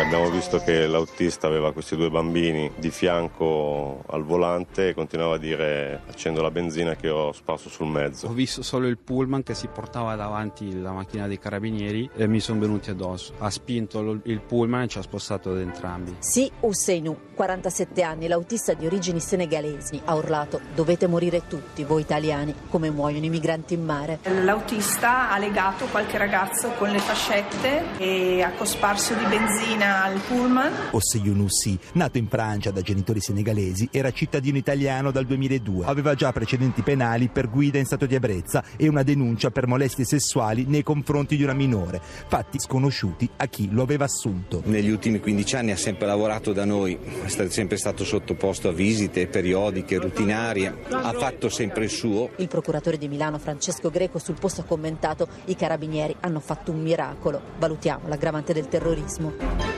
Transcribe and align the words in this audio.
Abbiamo 0.00 0.30
visto 0.30 0.58
che 0.58 0.86
l'autista 0.86 1.48
aveva 1.48 1.72
questi 1.72 1.96
due 1.96 2.08
bambini 2.08 2.70
di 2.76 2.90
fianco 2.90 4.04
al 4.06 4.24
volante 4.24 4.88
e 4.88 4.94
continuava 4.94 5.34
a 5.34 5.38
dire 5.38 6.02
accendo 6.08 6.40
la 6.40 6.52
benzina 6.52 6.94
che 6.94 7.10
ho 7.10 7.32
sparso 7.32 7.68
sul 7.68 7.88
mezzo. 7.88 8.28
Ho 8.28 8.32
visto 8.32 8.62
solo 8.62 8.86
il 8.86 8.96
pullman 8.96 9.42
che 9.42 9.54
si 9.54 9.66
portava 9.66 10.14
davanti 10.14 10.80
la 10.80 10.92
macchina 10.92 11.26
dei 11.26 11.38
carabinieri 11.38 12.08
e 12.14 12.26
mi 12.28 12.38
sono 12.38 12.60
venuti 12.60 12.90
addosso. 12.90 13.34
Ha 13.38 13.50
spinto 13.50 14.20
il 14.22 14.40
pullman 14.40 14.82
e 14.82 14.88
ci 14.88 14.98
ha 14.98 15.02
spostato 15.02 15.50
ad 15.50 15.58
entrambi. 15.58 16.16
Sì, 16.20 16.50
Husseinu, 16.60 17.16
47 17.34 18.02
anni, 18.02 18.28
l'autista 18.28 18.74
di 18.74 18.86
origini 18.86 19.20
senegalesi, 19.20 20.00
ha 20.04 20.14
urlato 20.14 20.60
dovete 20.74 21.06
morire 21.06 21.46
tutti 21.48 21.84
voi 21.84 22.02
italiani 22.02 22.54
come 22.70 22.90
muoiono 22.90 23.24
i 23.26 23.30
migranti 23.30 23.74
in 23.74 23.84
mare. 23.84 24.20
L'autista 24.22 25.30
ha 25.30 25.38
legato 25.38 25.86
qualche 25.86 26.18
ragazzo 26.18 26.70
con 26.78 26.88
le 26.88 26.98
fascette 26.98 27.98
e 27.98 28.42
ha 28.42 28.52
cosparso 28.52 29.14
di 29.14 29.24
benzina 29.24 29.87
al 29.88 30.20
pullman. 30.20 30.72
Osse 30.92 31.18
Younussi, 31.18 31.78
nato 31.92 32.18
in 32.18 32.28
Francia 32.28 32.70
da 32.70 32.82
genitori 32.82 33.20
senegalesi, 33.20 33.88
era 33.90 34.10
cittadino 34.10 34.56
italiano 34.58 35.10
dal 35.10 35.24
2002. 35.24 35.86
Aveva 35.86 36.14
già 36.14 36.32
precedenti 36.32 36.82
penali 36.82 37.28
per 37.28 37.48
guida 37.48 37.78
in 37.78 37.84
stato 37.84 38.06
di 38.06 38.14
ebbrezza 38.14 38.62
e 38.76 38.88
una 38.88 39.02
denuncia 39.02 39.50
per 39.50 39.66
molestie 39.66 40.04
sessuali 40.04 40.64
nei 40.66 40.82
confronti 40.82 41.36
di 41.36 41.42
una 41.42 41.54
minore, 41.54 42.00
fatti 42.02 42.58
sconosciuti 42.58 43.28
a 43.36 43.46
chi 43.46 43.68
lo 43.70 43.82
aveva 43.82 44.04
assunto. 44.04 44.62
Negli 44.64 44.90
ultimi 44.90 45.20
15 45.20 45.56
anni 45.56 45.70
ha 45.70 45.76
sempre 45.76 46.06
lavorato 46.06 46.52
da 46.52 46.64
noi, 46.64 46.98
è 47.24 47.48
sempre 47.48 47.76
stato 47.76 48.04
sottoposto 48.04 48.68
a 48.68 48.72
visite 48.72 49.26
periodiche, 49.26 49.98
rutinarie, 49.98 50.84
ha 50.90 51.12
fatto 51.12 51.48
sempre 51.48 51.84
il 51.84 51.90
suo. 51.90 52.30
Il 52.36 52.48
procuratore 52.48 52.98
di 52.98 53.08
Milano 53.08 53.38
Francesco 53.38 53.90
Greco 53.90 54.18
sul 54.18 54.36
posto 54.38 54.62
ha 54.62 54.64
commentato 54.64 55.28
i 55.46 55.56
carabinieri 55.56 56.16
hanno 56.20 56.40
fatto 56.40 56.72
un 56.72 56.80
miracolo. 56.80 57.40
Valutiamo 57.58 58.08
l'aggravante 58.08 58.52
del 58.52 58.68
terrorismo. 58.68 59.77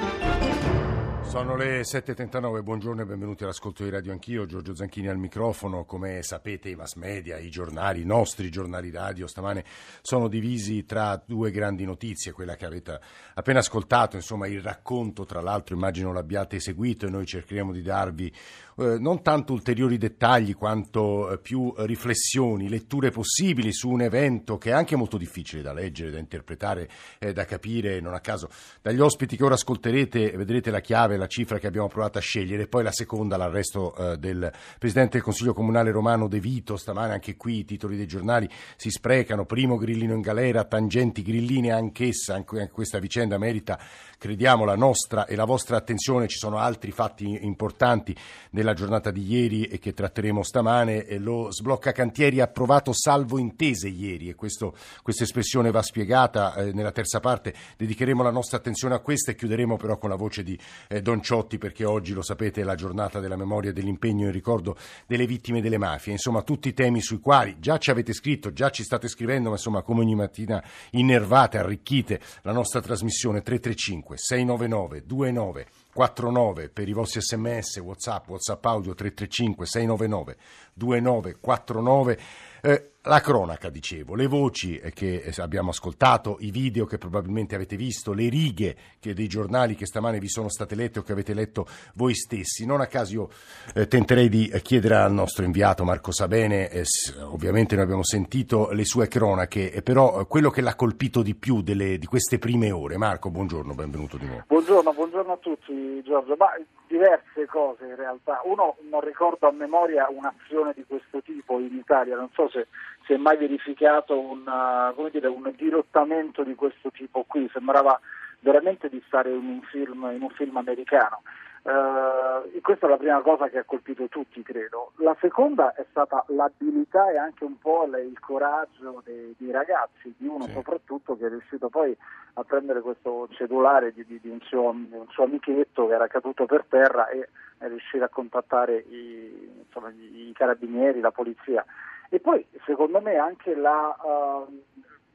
Sono 1.31 1.55
le 1.55 1.83
7.39, 1.83 2.65
buongiorno 2.65 3.03
e 3.03 3.05
benvenuti 3.05 3.45
all'ascolto 3.45 3.85
di 3.85 3.91
Radio 3.91 4.11
Anch'io, 4.11 4.47
Giorgio 4.47 4.75
Zanchini 4.75 5.07
al 5.07 5.17
microfono, 5.17 5.85
come 5.85 6.25
sapete 6.25 6.71
i 6.71 6.75
mass 6.75 6.97
media, 6.97 7.39
i 7.39 7.51
giornali, 7.51 8.01
i 8.01 8.05
nostri 8.05 8.51
giornali 8.51 8.91
radio 8.91 9.29
stamane 9.29 9.65
sono 10.03 10.27
divisi 10.27 10.85
tra 10.85 11.23
due 11.25 11.53
grandi 11.53 11.85
notizie, 11.85 12.33
quella 12.33 12.57
che 12.57 12.67
avete 12.67 12.99
appena 13.35 13.61
ascoltato, 13.61 14.17
insomma 14.17 14.49
il 14.49 14.61
racconto, 14.61 15.25
tra 15.25 15.41
l'altro 15.41 15.77
immagino 15.77 16.13
l'abbiate 16.13 16.59
seguito 16.59 17.07
e 17.07 17.11
noi 17.11 17.27
cercheremo 17.27 17.71
di 17.71 17.83
darvi 17.83 18.35
eh, 18.81 18.99
non 18.99 19.23
tanto 19.23 19.53
ulteriori 19.53 19.99
dettagli 19.99 20.57
quanto 20.57 21.31
eh, 21.31 21.39
più 21.39 21.75
riflessioni, 21.77 22.69
letture 22.69 23.11
possibili 23.11 23.73
su 23.73 23.91
un 23.91 24.01
evento 24.01 24.57
che 24.57 24.71
è 24.71 24.73
anche 24.73 24.97
molto 24.97 25.19
difficile 25.19 25.61
da 25.61 25.75
leggere, 25.75 26.11
da 26.11 26.19
interpretare, 26.19 26.89
eh, 27.19 27.35
da 27.35 27.45
capire, 27.45 28.01
non 28.01 28.15
a 28.15 28.21
caso. 28.21 28.49
Dagli 28.81 29.01
ospiti 29.01 29.37
che 29.37 29.45
ora 29.45 29.55
ascolterete 29.55 30.31
vedrete 30.31 30.71
la 30.71 30.81
chiave, 30.81 31.19
la 31.19 31.27
cifra 31.27 31.59
che 31.59 31.67
abbiamo 31.67 31.89
provato 31.89 32.17
a 32.17 32.23
scegliere, 32.23 32.69
poi 32.69 32.83
la 32.83 32.93
seconda, 32.93 33.37
l'arresto 33.37 33.95
eh, 33.95 34.17
del 34.17 34.51
Presidente 34.79 35.13
del 35.13 35.23
Consiglio 35.23 35.53
Comunale 35.53 35.91
Romano 35.91 36.27
De 36.27 36.41
Vito, 36.41 36.77
stamane 36.77 37.13
anche 37.13 37.37
qui 37.37 37.59
i 37.59 37.65
titoli 37.67 37.97
dei 37.97 38.07
giornali 38.07 38.49
si 38.77 38.91
sprecano, 38.91 39.45
primo 39.45 39.77
grillino 39.77 40.15
in 40.15 40.23
galera, 40.23 40.65
tangenti 40.65 41.23
grilline 41.23 41.71
anch'essa, 41.71 42.35
anche 42.35 42.71
questa 42.73 42.99
vicenda 42.99 43.37
merita, 43.37 43.79
crediamo, 44.17 44.65
la 44.65 44.77
nostra 44.77 45.27
e 45.27 45.37
la 45.37 45.45
vostra 45.45 45.77
attenzione, 45.77 46.29
ci 46.29 46.39
sono 46.39 46.57
altri 46.57 46.93
fatti 46.93 47.45
importanti 47.45 48.17
della 48.51 48.70
nella 48.71 48.75
giornata 48.75 49.11
di 49.11 49.27
ieri 49.27 49.65
e 49.65 49.79
che 49.79 49.93
tratteremo 49.93 50.43
stamane. 50.43 51.19
Lo 51.19 51.51
sblocca 51.51 51.93
cantieri 51.93 52.41
approvato 52.41 52.93
salvo 52.93 53.39
intese 53.39 53.89
ieri 53.89 54.29
e 54.29 54.35
questo, 54.35 54.77
questa 55.03 55.25
espressione 55.25 55.71
va 55.71 55.83
spiegata. 55.83 56.55
Eh, 56.55 56.73
nella 56.73 56.93
terza 56.93 57.21
parte 57.21 57.55
dedicheremo 57.77 58.23
la 58.23 58.31
nostra 58.31 58.59
attenzione 58.59 58.95
a 58.95 59.01
questa 59.01 59.33
e 59.33 59.35
chiuderemo 59.35 59.77
però 59.77 59.99
con 59.99 60.09
la 60.09 60.17
voce 60.17 60.43
di 60.43 60.59
eh, 60.89 61.03
Don 61.03 61.23
Ciotti 61.23 61.59
perché 61.59 61.85
oggi, 61.85 62.13
lo 62.13 62.23
sapete, 62.23 62.61
è 62.61 62.65
la 62.65 62.75
giornata 62.75 63.21
della 63.21 63.37
memoria 63.37 63.71
e 63.71 63.73
dell'impegno 63.73 64.27
in 64.27 64.33
ricordo 64.33 64.77
delle 65.07 65.27
vittime 65.27 65.61
delle 65.61 65.79
mafie. 65.79 66.13
Insomma, 66.13 66.43
tutti 66.43 66.69
i 66.69 66.75
temi 66.75 67.01
sui 67.01 67.19
quali 67.19 67.57
già 67.59 67.79
ci 67.79 67.91
avete 67.91 68.13
scritto, 68.13 68.53
già 68.53 68.71
ci 68.71 68.85
state 68.85 69.09
scrivendo, 69.09 69.49
ma 69.49 69.57
insomma, 69.57 69.83
come 69.83 70.01
ogni 70.01 70.15
mattina 70.15 70.63
innervate, 70.93 71.59
arricchite 71.59 72.21
la 72.43 72.53
nostra 72.53 72.81
trasmissione 72.81 73.43
335 73.43 74.17
699 74.17 75.03
29 75.07 75.67
49 75.93 76.69
per 76.69 76.89
i 76.89 76.93
vostri 76.93 77.21
sms, 77.21 77.79
whatsapp, 77.79 78.29
whatsapp 78.29 78.65
audio 78.65 78.95
335 78.95 79.67
699 79.67 80.37
2949 80.75 82.19
eh, 82.63 82.90
la 83.05 83.21
cronaca, 83.21 83.71
dicevo, 83.71 84.15
le 84.15 84.27
voci 84.27 84.79
che 84.93 85.33
abbiamo 85.39 85.71
ascoltato, 85.71 86.37
i 86.41 86.51
video 86.51 86.85
che 86.85 86.99
probabilmente 86.99 87.55
avete 87.55 87.77
visto, 87.77 88.13
le 88.13 88.29
righe 88.29 88.77
dei 89.01 89.27
giornali 89.27 89.75
che 89.75 89.87
stamane 89.87 90.19
vi 90.19 90.29
sono 90.29 90.51
state 90.51 90.75
lette 90.75 90.99
o 90.99 91.03
che 91.03 91.13
avete 91.13 91.33
letto 91.33 91.67
voi 91.95 92.15
stessi. 92.15 92.67
Non 92.67 92.83
a 92.83 92.87
caso 92.87 93.15
io 93.15 93.29
eh, 93.75 93.87
tenterei 93.87 94.29
di 94.29 94.53
chiedere 94.63 94.97
al 94.97 95.13
nostro 95.13 95.45
inviato 95.45 95.83
Marco 95.83 96.13
Sabene, 96.13 96.69
eh, 96.69 96.85
ovviamente 97.23 97.75
noi 97.75 97.85
abbiamo 97.85 98.05
sentito 98.05 98.71
le 98.73 98.85
sue 98.85 99.09
cronache, 99.09 99.73
eh, 99.73 99.83
però 99.83 100.27
quello 100.27 100.51
che 100.51 100.61
l'ha 100.61 100.75
colpito 100.75 101.23
di 101.23 101.35
più 101.35 101.63
delle, 101.63 101.97
di 101.97 102.07
queste 102.07 102.39
prime 102.39 102.71
ore. 102.71 102.99
Marco, 102.99 103.31
buongiorno, 103.31 103.73
benvenuto 103.73 104.19
di 104.19 104.27
nuovo. 104.27 104.45
Buongiorno, 104.47 104.93
buongiorno 104.93 105.33
a 105.33 105.39
tutti 105.39 106.03
Giorgio. 106.03 106.35
Ma 106.37 106.49
diverse 106.91 107.47
cose 107.47 107.85
in 107.85 107.95
realtà. 107.95 108.41
Uno 108.45 108.77
non 108.91 109.01
ricordo 109.01 109.47
a 109.47 109.53
memoria 109.53 110.09
un'azione 110.11 110.73
di 110.75 110.85
questo 110.87 111.23
tipo 111.23 111.61
in 111.61 111.77
Italia, 111.77 112.17
non 112.17 112.29
so 112.33 112.51
se 112.51 112.67
si 113.11 113.17
è 113.17 113.17
mai 113.17 113.37
verificato 113.37 114.17
un, 114.17 114.47
uh, 114.47 115.11
dire, 115.11 115.27
un 115.27 115.53
dirottamento 115.57 116.45
di 116.45 116.55
questo 116.55 116.93
tipo 116.93 117.25
qui, 117.27 117.51
sembrava 117.53 117.99
veramente 118.39 118.89
di 118.89 119.03
stare 119.09 119.31
in 119.31 119.45
un 119.45 119.63
film, 119.63 120.09
in 120.15 120.23
un 120.23 120.31
film 120.31 120.57
americano. 120.57 121.23
Uh, 121.63 122.59
questa 122.63 122.87
è 122.87 122.89
la 122.89 122.97
prima 122.97 123.21
cosa 123.21 123.49
che 123.49 123.59
ha 123.59 123.65
colpito 123.65 124.07
tutti, 124.07 124.43
credo. 124.43 124.93
La 124.99 125.17
seconda 125.21 125.75
è 125.75 125.85
stata 125.91 126.25
l'abilità 126.29 127.11
e 127.11 127.19
anche 127.19 127.43
un 127.43 127.59
po' 127.59 127.85
il 127.85 128.19
coraggio 128.21 129.03
dei, 129.05 129.35
dei 129.37 129.51
ragazzi, 129.51 130.15
di 130.17 130.29
uno 130.29 130.45
sì. 130.45 130.53
soprattutto 130.53 131.17
che 131.17 131.27
è 131.27 131.29
riuscito 131.29 131.69
poi 131.69 131.95
a 132.35 132.45
prendere 132.45 132.81
questo 132.81 133.29
cellulare 133.33 133.93
di, 133.93 134.07
di, 134.07 134.21
di, 134.21 134.31
un 134.31 134.41
suo, 134.43 134.73
di, 134.73 134.95
un 134.95 135.09
suo, 135.09 135.25
amichetto 135.25 135.89
che 135.89 135.95
era 135.95 136.07
caduto 136.07 136.47
per 136.47 136.65
terra 136.69 137.09
e 137.09 137.29
è 137.59 137.67
riuscito 137.67 138.05
a 138.05 138.09
contattare 138.09 138.79
i, 138.89 139.65
insomma, 139.67 139.91
i 139.91 140.33
carabinieri, 140.33 141.01
la 141.01 141.11
polizia. 141.11 141.65
E 142.11 142.21
poi 142.21 142.45
secondo 142.65 143.01
me 143.01 143.17
anche 143.17 143.55
la... 143.55 143.97
Uh, 144.03 144.63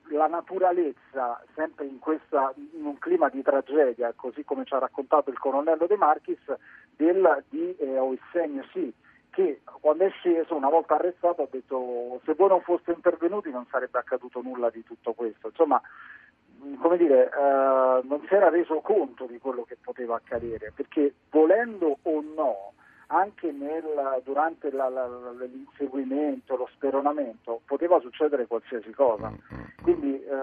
la 0.10 0.28
naturalezza, 0.28 1.44
sempre 1.56 1.86
in, 1.86 2.00
questa, 2.00 2.54
in, 2.74 2.86
un 2.86 2.98
clima 3.00 3.30
di 3.30 3.42
tragedia, 3.42 4.14
così 4.16 4.44
come 4.44 4.66
ci 4.66 4.74
ha 4.74 4.80
raccontato 4.80 5.30
il 5.30 5.40
colonnello 5.40 5.88
De 5.88 5.98
Marchis, 5.98 6.38
del, 6.96 7.44
di 7.50 7.76
eh, 7.78 7.98
Oissegno 7.98 8.64
sì, 8.72 8.94
che 9.32 9.62
quando 9.82 10.06
è 10.06 10.10
sceso, 10.12 10.56
una 10.56 10.70
volta 10.70 10.96
arrestato, 10.96 11.42
ha 11.42 11.48
detto 11.50 12.22
se 12.24 12.34
voi 12.36 12.50
non 12.50 12.62
foste 12.62 12.92
intervenuti 12.92 13.50
non 13.50 13.66
sarebbe 13.70 14.00
accaduto 14.00 14.42
nulla 14.42 14.70
di 14.70 14.84
tutto 14.84 15.14
questo. 15.14 15.48
Insomma, 15.48 15.82
come 16.80 16.98
dire, 16.98 17.26
eh, 17.26 18.02
non 18.04 18.24
si 18.28 18.34
era 18.34 18.50
reso 18.50 18.80
conto 18.82 19.26
di 19.26 19.38
quello 19.40 19.64
che 19.64 19.78
poteva 19.82 20.16
accadere, 20.16 20.72
perché 20.74 21.14
volendo 21.32 21.98
o 22.04 22.22
no, 22.22 22.74
anche 23.08 23.52
nel, 23.52 24.22
durante 24.24 24.72
la, 24.72 24.90
la, 24.90 25.08
l'inseguimento, 25.40 26.56
lo 26.56 26.68
speronamento, 26.74 27.62
poteva 27.66 28.00
succedere 28.00 28.48
qualsiasi 28.48 28.92
cosa. 28.92 29.30
Mm, 29.30 29.34
mm, 29.34 29.60
mm. 29.60 29.84
Quindi 29.84 30.24
eh, 30.24 30.34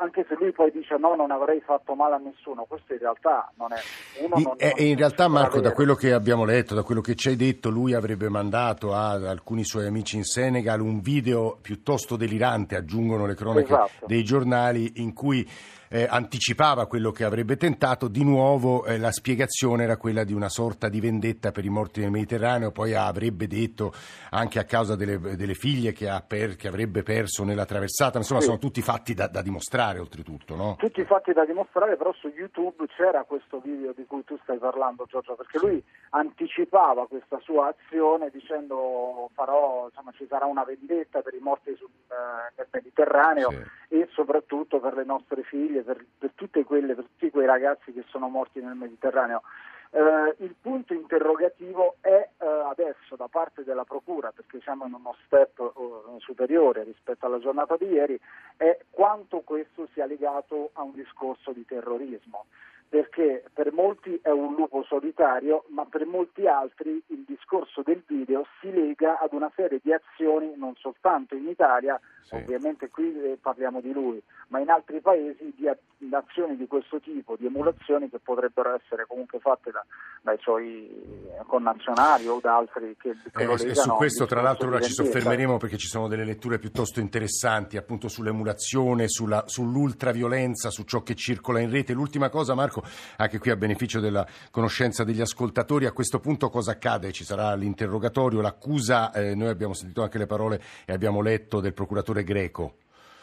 anche 0.00 0.24
se 0.28 0.36
lui 0.38 0.52
poi 0.52 0.70
dice 0.70 0.96
no, 0.98 1.14
non 1.14 1.30
avrei 1.30 1.60
fatto 1.60 1.94
male 1.94 2.14
a 2.14 2.18
nessuno, 2.18 2.64
questo 2.64 2.92
in 2.92 3.00
realtà 3.00 3.50
non 3.56 3.72
è... 3.72 3.78
Uno 4.20 4.36
non, 4.36 4.54
e, 4.58 4.72
non 4.76 4.86
in 4.86 4.96
realtà 4.96 5.28
Marco, 5.28 5.60
da 5.60 5.72
quello 5.72 5.94
che 5.94 6.12
abbiamo 6.12 6.44
letto, 6.44 6.74
da 6.74 6.82
quello 6.82 7.00
che 7.00 7.14
ci 7.14 7.28
hai 7.28 7.36
detto, 7.36 7.70
lui 7.70 7.94
avrebbe 7.94 8.28
mandato 8.28 8.94
ad 8.94 9.24
alcuni 9.24 9.64
suoi 9.64 9.86
amici 9.86 10.16
in 10.16 10.24
Senegal 10.24 10.80
un 10.80 11.00
video 11.00 11.58
piuttosto 11.60 12.16
delirante, 12.16 12.76
aggiungono 12.76 13.26
le 13.26 13.34
cronache 13.34 13.64
esatto. 13.64 14.06
dei 14.06 14.22
giornali, 14.22 14.92
in 14.96 15.12
cui 15.12 15.48
eh, 15.88 16.06
anticipava 16.08 16.86
quello 16.86 17.10
che 17.10 17.24
avrebbe 17.24 17.56
tentato, 17.56 18.08
di 18.08 18.24
nuovo 18.24 18.84
eh, 18.84 18.98
la 18.98 19.10
spiegazione 19.10 19.84
era 19.84 19.96
quella 19.96 20.24
di 20.24 20.32
una 20.32 20.48
sorta 20.48 20.88
di 20.88 21.00
vendetta 21.00 21.50
per 21.50 21.64
i 21.64 21.68
morti 21.68 22.00
nel 22.00 22.10
Mediterraneo, 22.10 22.72
poi 22.72 22.94
avrebbe 22.94 23.46
detto 23.46 23.92
anche 24.30 24.58
a 24.58 24.64
causa 24.64 24.96
delle, 24.96 25.18
delle 25.18 25.54
figlie 25.54 25.92
che, 25.92 26.10
per, 26.26 26.56
che, 26.56 26.68
avrebbe 26.68 27.02
perso 27.02 27.44
nella 27.44 27.64
traversata, 27.64 28.18
insomma 28.18 28.40
sì. 28.40 28.46
sono 28.46 28.58
tutti 28.58 28.82
fatti 28.82 29.14
da, 29.14 29.26
da 29.28 29.42
dimostrare 29.42 29.98
oltretutto. 29.98 30.54
No? 30.56 30.76
Tutti 30.78 31.04
fatti 31.04 31.32
da 31.32 31.44
dimostrare, 31.44 31.96
però 31.96 32.12
su 32.14 32.28
YouTube 32.28 32.86
c'era 32.96 33.24
questo 33.24 33.60
video 33.60 33.92
di 33.92 34.04
cui 34.06 34.24
tu 34.24 34.38
stai 34.42 34.58
parlando 34.58 35.06
Giorgio, 35.08 35.34
perché 35.34 35.58
lui 35.58 35.82
anticipava 36.10 37.06
questa 37.06 37.38
sua 37.40 37.74
azione 37.74 38.30
dicendo 38.30 39.30
farò, 39.34 39.86
insomma, 39.86 40.12
ci 40.16 40.26
sarà 40.28 40.46
una 40.46 40.64
vendetta 40.64 41.20
per 41.20 41.34
i 41.34 41.40
morti 41.40 41.74
sul, 41.76 41.88
eh, 42.08 42.52
nel 42.56 42.68
Mediterraneo 42.70 43.50
sì. 43.50 43.94
e 44.00 44.08
soprattutto 44.12 44.80
per 44.80 44.94
le 44.94 45.04
nostre 45.04 45.42
figlie 45.42 45.75
famiglie, 45.76 45.82
per, 45.82 46.04
per, 46.18 46.64
quelle, 46.64 46.94
per 46.94 47.04
tutti 47.04 47.30
quei 47.30 47.46
ragazzi 47.46 47.92
che 47.92 48.04
sono 48.08 48.28
morti 48.28 48.60
nel 48.60 48.74
Mediterraneo. 48.74 49.42
Eh, 49.90 50.34
il 50.38 50.54
punto 50.60 50.92
interrogativo 50.92 51.96
è 52.00 52.28
eh, 52.38 52.46
adesso 52.46 53.16
da 53.16 53.28
parte 53.28 53.64
della 53.64 53.84
Procura, 53.84 54.32
perché 54.32 54.60
siamo 54.60 54.86
in 54.86 54.94
uno 54.94 55.14
step 55.24 55.58
uh, 55.58 56.18
superiore 56.18 56.84
rispetto 56.84 57.26
alla 57.26 57.38
giornata 57.38 57.76
di 57.76 57.86
ieri, 57.86 58.18
è 58.56 58.78
quanto 58.90 59.40
questo 59.40 59.88
sia 59.92 60.06
legato 60.06 60.70
a 60.74 60.82
un 60.82 60.92
discorso 60.92 61.52
di 61.52 61.64
terrorismo 61.64 62.46
perché 62.88 63.44
per 63.52 63.72
molti 63.72 64.18
è 64.22 64.30
un 64.30 64.54
lupo 64.54 64.84
solitario, 64.84 65.64
ma 65.68 65.84
per 65.84 66.06
molti 66.06 66.46
altri 66.46 67.02
il 67.08 67.24
discorso 67.26 67.82
del 67.82 68.02
video 68.06 68.46
si 68.60 68.72
lega 68.72 69.18
ad 69.18 69.32
una 69.32 69.50
serie 69.54 69.80
di 69.82 69.92
azioni 69.92 70.52
non 70.56 70.74
soltanto 70.76 71.34
in 71.34 71.48
Italia, 71.48 72.00
sì. 72.22 72.36
ovviamente 72.36 72.88
qui 72.88 73.12
eh, 73.22 73.38
parliamo 73.40 73.80
di 73.80 73.92
lui, 73.92 74.22
ma 74.48 74.60
in 74.60 74.70
altri 74.70 75.00
paesi 75.00 75.52
di 75.56 75.68
azioni 76.14 76.56
di 76.56 76.66
questo 76.66 77.00
tipo, 77.00 77.36
di 77.36 77.46
emulazioni 77.46 78.08
che 78.08 78.18
potrebbero 78.18 78.74
essere 78.74 79.06
comunque 79.06 79.38
fatte 79.40 79.70
da, 79.70 79.84
dai 80.22 80.38
suoi 80.40 81.24
connazionali 81.46 82.26
o 82.28 82.38
da 82.40 82.56
altri 82.56 82.96
che, 82.98 83.16
che 83.32 83.42
eh, 83.42 83.46
lo 83.46 83.54
legano. 83.54 83.70
E 83.70 83.74
su 83.74 83.90
questo 83.90 84.26
tra 84.26 84.42
l'altro 84.42 84.68
ora 84.68 84.80
ci 84.80 84.92
soffermeremo 84.92 85.56
perché 85.56 85.76
ci 85.76 85.88
sono 85.88 86.08
delle 86.08 86.24
letture 86.24 86.58
piuttosto 86.58 87.00
interessanti 87.00 87.76
appunto 87.76 88.08
sull'emulazione, 88.08 89.08
sulla, 89.08 89.44
sull'ultraviolenza, 89.46 90.70
su 90.70 90.84
ciò 90.84 91.02
che 91.02 91.14
circola 91.14 91.60
in 91.60 91.70
rete. 91.70 91.92
L'ultima 91.92 92.28
cosa 92.28 92.54
Marco, 92.54 92.75
anche 93.16 93.38
qui 93.38 93.50
a 93.50 93.56
beneficio 93.56 94.00
della 94.00 94.26
conoscenza 94.50 95.04
degli 95.04 95.20
ascoltatori, 95.20 95.86
a 95.86 95.92
questo 95.92 96.20
punto 96.20 96.48
cosa 96.48 96.72
accade? 96.72 97.12
Ci 97.12 97.24
sarà 97.24 97.54
l'interrogatorio, 97.54 98.40
l'accusa, 98.40 99.12
eh, 99.12 99.34
noi 99.34 99.48
abbiamo 99.48 99.74
sentito 99.74 100.02
anche 100.02 100.18
le 100.18 100.26
parole 100.26 100.60
e 100.84 100.92
abbiamo 100.92 101.20
letto 101.20 101.60
del 101.60 101.74
procuratore 101.74 102.24
greco. 102.24 102.74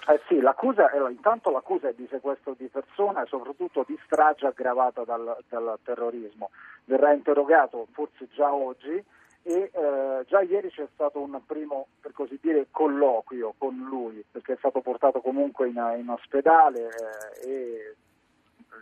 Eh 0.05 0.19
sì, 0.27 0.41
l'accusa, 0.41 0.89
intanto 1.09 1.50
l'accusa 1.50 1.88
è 1.88 1.94
di 1.94 2.05
sequestro 2.09 2.55
di 2.57 2.67
persona 2.67 3.23
e 3.23 3.27
soprattutto 3.27 3.85
di 3.88 3.97
strage 4.03 4.45
aggravata 4.45 5.05
dal, 5.05 5.38
dal 5.47 5.77
terrorismo. 5.81 6.50
Verrà 6.83 7.13
interrogato 7.13 7.88
forse 7.94 8.27
già 8.33 8.53
oggi 8.53 9.01
e 9.45 9.71
eh, 9.73 10.25
già 10.27 10.41
ieri 10.41 10.69
c'è 10.69 10.88
stato 10.94 11.21
un 11.21 11.39
primo, 11.45 11.88
per 12.01 12.11
così 12.11 12.38
dire, 12.41 12.67
colloquio 12.71 13.53
con 13.57 13.75
lui, 13.77 14.23
perché 14.29 14.53
è 14.53 14.57
stato 14.57 14.81
portato 14.81 15.21
comunque 15.21 15.67
in, 15.67 15.95
in 16.00 16.09
ospedale 16.09 16.89
eh, 17.44 17.50
e 17.50 17.95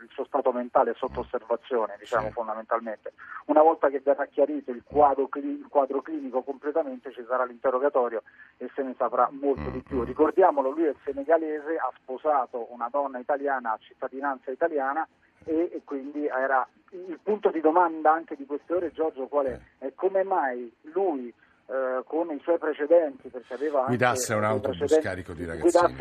il 0.01 0.09
suo 0.11 0.25
stato 0.25 0.51
mentale 0.51 0.91
è 0.91 0.95
sotto 0.95 1.21
osservazione, 1.21 1.95
diciamo 1.99 2.27
sì. 2.27 2.33
fondamentalmente. 2.33 3.13
Una 3.45 3.61
volta 3.61 3.89
che 3.89 3.99
verrà 3.99 4.25
chiarito 4.25 4.71
il 4.71 4.83
quadro, 4.83 5.29
il 5.33 5.65
quadro, 5.69 6.01
clinico 6.01 6.41
completamente 6.41 7.11
ci 7.11 7.23
sarà 7.27 7.43
l'interrogatorio 7.45 8.23
e 8.57 8.69
se 8.73 8.83
ne 8.83 8.95
saprà 8.97 9.29
molto 9.31 9.69
mm. 9.69 9.73
di 9.73 9.81
più. 9.81 10.03
Ricordiamolo, 10.03 10.71
lui 10.71 10.85
è 10.85 10.95
senegalese, 11.03 11.77
ha 11.77 11.91
sposato 11.95 12.67
una 12.71 12.89
donna 12.89 13.19
italiana 13.19 13.73
a 13.73 13.79
cittadinanza 13.79 14.51
italiana 14.51 15.07
e, 15.43 15.69
e 15.73 15.81
quindi 15.83 16.25
era 16.27 16.67
il 16.91 17.19
punto 17.21 17.49
di 17.49 17.61
domanda 17.61 18.11
anche 18.11 18.35
di 18.35 18.45
queste 18.45 18.73
ore 18.73 18.91
Giorgio 18.91 19.27
qual 19.27 19.45
è? 19.45 19.59
È 19.77 19.93
come 19.95 20.23
mai 20.23 20.71
lui 20.83 21.33
eh, 21.71 22.03
con 22.05 22.29
i 22.31 22.39
suoi 22.43 22.57
precedenti, 22.57 23.29
perché 23.29 23.53
aveva 23.53 23.85
guidasse 23.85 24.33
un 24.33 24.43
autobus 24.43 24.99
carico 25.01 25.31
di 25.31 25.45
ragazzini. 25.45 25.95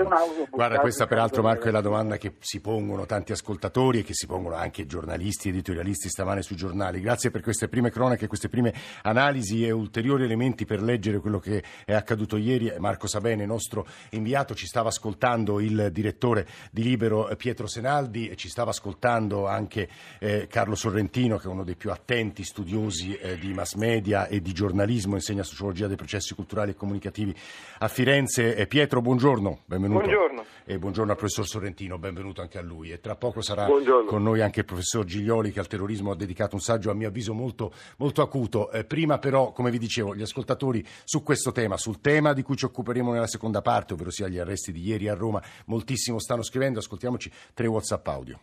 Guarda, 0.50 0.81
questa 0.81 1.06
peraltro 1.06 1.43
Marco 1.43 1.69
è 1.69 1.70
la 1.70 1.81
domanda 1.81 2.17
che 2.17 2.34
si 2.40 2.61
pongono 2.61 3.06
tanti 3.06 3.31
ascoltatori 3.31 4.00
e 4.00 4.02
che 4.02 4.12
si 4.12 4.26
pongono 4.26 4.56
anche 4.56 4.84
giornalisti, 4.87 5.50
editorialisti 5.50 6.08
stamane 6.08 6.43
sui 6.43 6.56
giornali. 6.56 7.00
Grazie 7.00 7.31
per 7.31 7.43
queste 7.43 7.69
prime 7.69 7.90
cronache, 7.90 8.26
queste 8.26 8.49
prime 8.49 8.75
analisi 9.02 9.64
e 9.64 9.70
ulteriori 9.70 10.25
elementi 10.25 10.64
per 10.64 10.82
leggere 10.82 11.20
quello 11.20 11.38
che 11.38 11.62
è 11.84 11.94
accaduto 11.94 12.37
ieri. 12.37 12.75
Marco 12.78 13.06
Sabene, 13.06 13.46
nostro 13.46 13.87
inviato, 14.11 14.56
ci 14.56 14.67
stava 14.67 14.88
ascoltando 14.88 15.61
il 15.61 15.90
direttore 15.93 16.49
di 16.72 16.82
Libero 16.82 17.28
Pietro 17.37 17.69
Senaldi 17.69 18.28
e 18.28 18.34
ci 18.34 18.49
stava 18.49 18.70
ascoltando 18.70 19.46
anche 19.46 19.88
eh, 20.19 20.49
Carlo 20.49 20.75
Sorrentino, 20.75 21.37
che 21.37 21.44
è 21.44 21.49
uno 21.50 21.62
dei 21.62 21.76
più 21.76 21.93
attenti 21.93 22.43
studiosi 22.43 23.14
eh, 23.14 23.38
di 23.38 23.52
mass 23.52 23.75
media 23.75 24.26
e 24.26 24.40
di 24.40 24.52
giornalismo, 24.52 25.14
insegna 25.14 25.44
su 25.44 25.58
sociologia 25.60 25.86
dei 25.86 25.96
processi 25.96 26.34
culturali 26.34 26.70
e 26.70 26.74
comunicativi 26.74 27.34
a 27.78 27.88
Firenze. 27.88 28.56
E 28.56 28.66
Pietro, 28.66 29.02
buongiorno, 29.02 29.60
benvenuto. 29.66 30.04
Buongiorno. 30.04 30.44
E 30.64 30.78
buongiorno 30.78 31.12
al 31.12 31.18
professor 31.18 31.46
Sorrentino, 31.46 31.98
benvenuto 31.98 32.40
anche 32.40 32.58
a 32.58 32.62
lui. 32.62 32.90
E 32.90 33.00
tra 33.00 33.16
poco 33.16 33.42
sarà 33.42 33.66
buongiorno. 33.66 34.08
con 34.08 34.22
noi 34.22 34.40
anche 34.40 34.60
il 34.60 34.64
professor 34.64 35.04
Giglioli 35.04 35.52
che 35.52 35.60
al 35.60 35.66
terrorismo 35.66 36.12
ha 36.12 36.16
dedicato 36.16 36.54
un 36.54 36.62
saggio 36.62 36.90
a 36.90 36.94
mio 36.94 37.08
avviso 37.08 37.34
molto, 37.34 37.72
molto 37.98 38.22
acuto. 38.22 38.70
Eh, 38.70 38.84
prima 38.84 39.18
però, 39.18 39.52
come 39.52 39.70
vi 39.70 39.78
dicevo, 39.78 40.14
gli 40.14 40.22
ascoltatori 40.22 40.84
su 41.04 41.22
questo 41.22 41.52
tema, 41.52 41.76
sul 41.76 42.00
tema 42.00 42.32
di 42.32 42.42
cui 42.42 42.56
ci 42.56 42.64
occuperemo 42.64 43.12
nella 43.12 43.26
seconda 43.26 43.60
parte, 43.60 43.92
ovvero 43.92 44.10
sia 44.10 44.28
gli 44.28 44.38
arresti 44.38 44.72
di 44.72 44.82
ieri 44.82 45.08
a 45.08 45.14
Roma, 45.14 45.42
moltissimo 45.66 46.18
stanno 46.18 46.42
scrivendo, 46.42 46.78
ascoltiamoci 46.78 47.30
tre 47.52 47.66
WhatsApp 47.66 48.06
audio. 48.08 48.40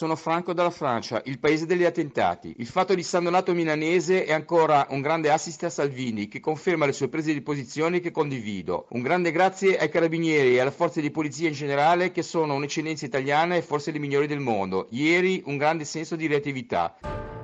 Sono 0.00 0.16
Franco 0.16 0.54
dalla 0.54 0.70
Francia, 0.70 1.20
il 1.26 1.38
paese 1.38 1.66
degli 1.66 1.84
attentati. 1.84 2.54
Il 2.56 2.66
fatto 2.66 2.94
di 2.94 3.02
San 3.02 3.24
Donato 3.24 3.52
Milanese 3.52 4.24
è 4.24 4.32
ancora 4.32 4.86
un 4.88 5.02
grande 5.02 5.30
assist 5.30 5.62
a 5.64 5.68
Salvini, 5.68 6.26
che 6.26 6.40
conferma 6.40 6.86
le 6.86 6.92
sue 6.92 7.10
prese 7.10 7.34
di 7.34 7.42
posizione 7.42 8.00
che 8.00 8.10
condivido. 8.10 8.86
Un 8.92 9.02
grande 9.02 9.30
grazie 9.30 9.76
ai 9.76 9.90
carabinieri 9.90 10.54
e 10.54 10.60
alle 10.60 10.70
forze 10.70 11.02
di 11.02 11.10
polizia 11.10 11.48
in 11.48 11.52
generale, 11.52 12.12
che 12.12 12.22
sono 12.22 12.54
un'eccellenza 12.54 13.04
italiana 13.04 13.56
e 13.56 13.60
forse 13.60 13.90
le 13.90 13.98
migliori 13.98 14.26
del 14.26 14.40
mondo. 14.40 14.86
Ieri 14.92 15.42
un 15.44 15.58
grande 15.58 15.84
senso 15.84 16.16
di 16.16 16.26
reattività. 16.26 16.96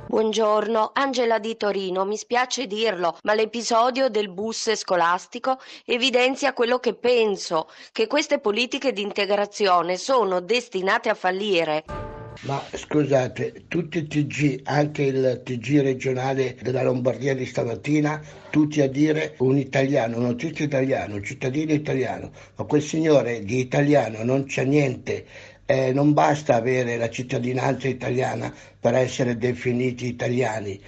Buongiorno, 0.08 0.92
Angela 0.94 1.38
di 1.38 1.58
Torino. 1.58 2.06
Mi 2.06 2.16
spiace 2.16 2.66
dirlo, 2.66 3.18
ma 3.24 3.34
l'episodio 3.34 4.08
del 4.08 4.30
bus 4.30 4.72
scolastico 4.76 5.58
evidenzia 5.84 6.54
quello 6.54 6.78
che 6.78 6.94
penso, 6.94 7.68
che 7.92 8.06
queste 8.06 8.38
politiche 8.38 8.94
di 8.94 9.02
integrazione 9.02 9.98
sono 9.98 10.40
destinate 10.40 11.10
a 11.10 11.14
fallire. 11.14 12.15
Ma 12.42 12.62
scusate, 12.72 13.64
tutti 13.66 13.98
i 13.98 14.06
TG, 14.06 14.60
anche 14.64 15.02
il 15.02 15.40
TG 15.42 15.80
regionale 15.80 16.56
della 16.60 16.82
Lombardia 16.82 17.34
di 17.34 17.46
stamattina, 17.46 18.20
tutti 18.50 18.82
a 18.82 18.88
dire 18.88 19.34
un 19.38 19.56
italiano, 19.56 20.18
un 20.18 20.24
notizio 20.24 20.64
italiano, 20.64 21.14
un 21.14 21.24
cittadino 21.24 21.72
italiano, 21.72 22.30
ma 22.56 22.64
quel 22.64 22.82
signore 22.82 23.42
di 23.42 23.58
italiano 23.58 24.22
non 24.22 24.44
c'è 24.44 24.64
niente. 24.64 25.24
Eh, 25.64 25.92
non 25.92 26.12
basta 26.12 26.54
avere 26.54 26.96
la 26.96 27.10
cittadinanza 27.10 27.88
italiana 27.88 28.54
per 28.78 28.94
essere 28.94 29.36
definiti 29.36 30.06
italiani. 30.06 30.80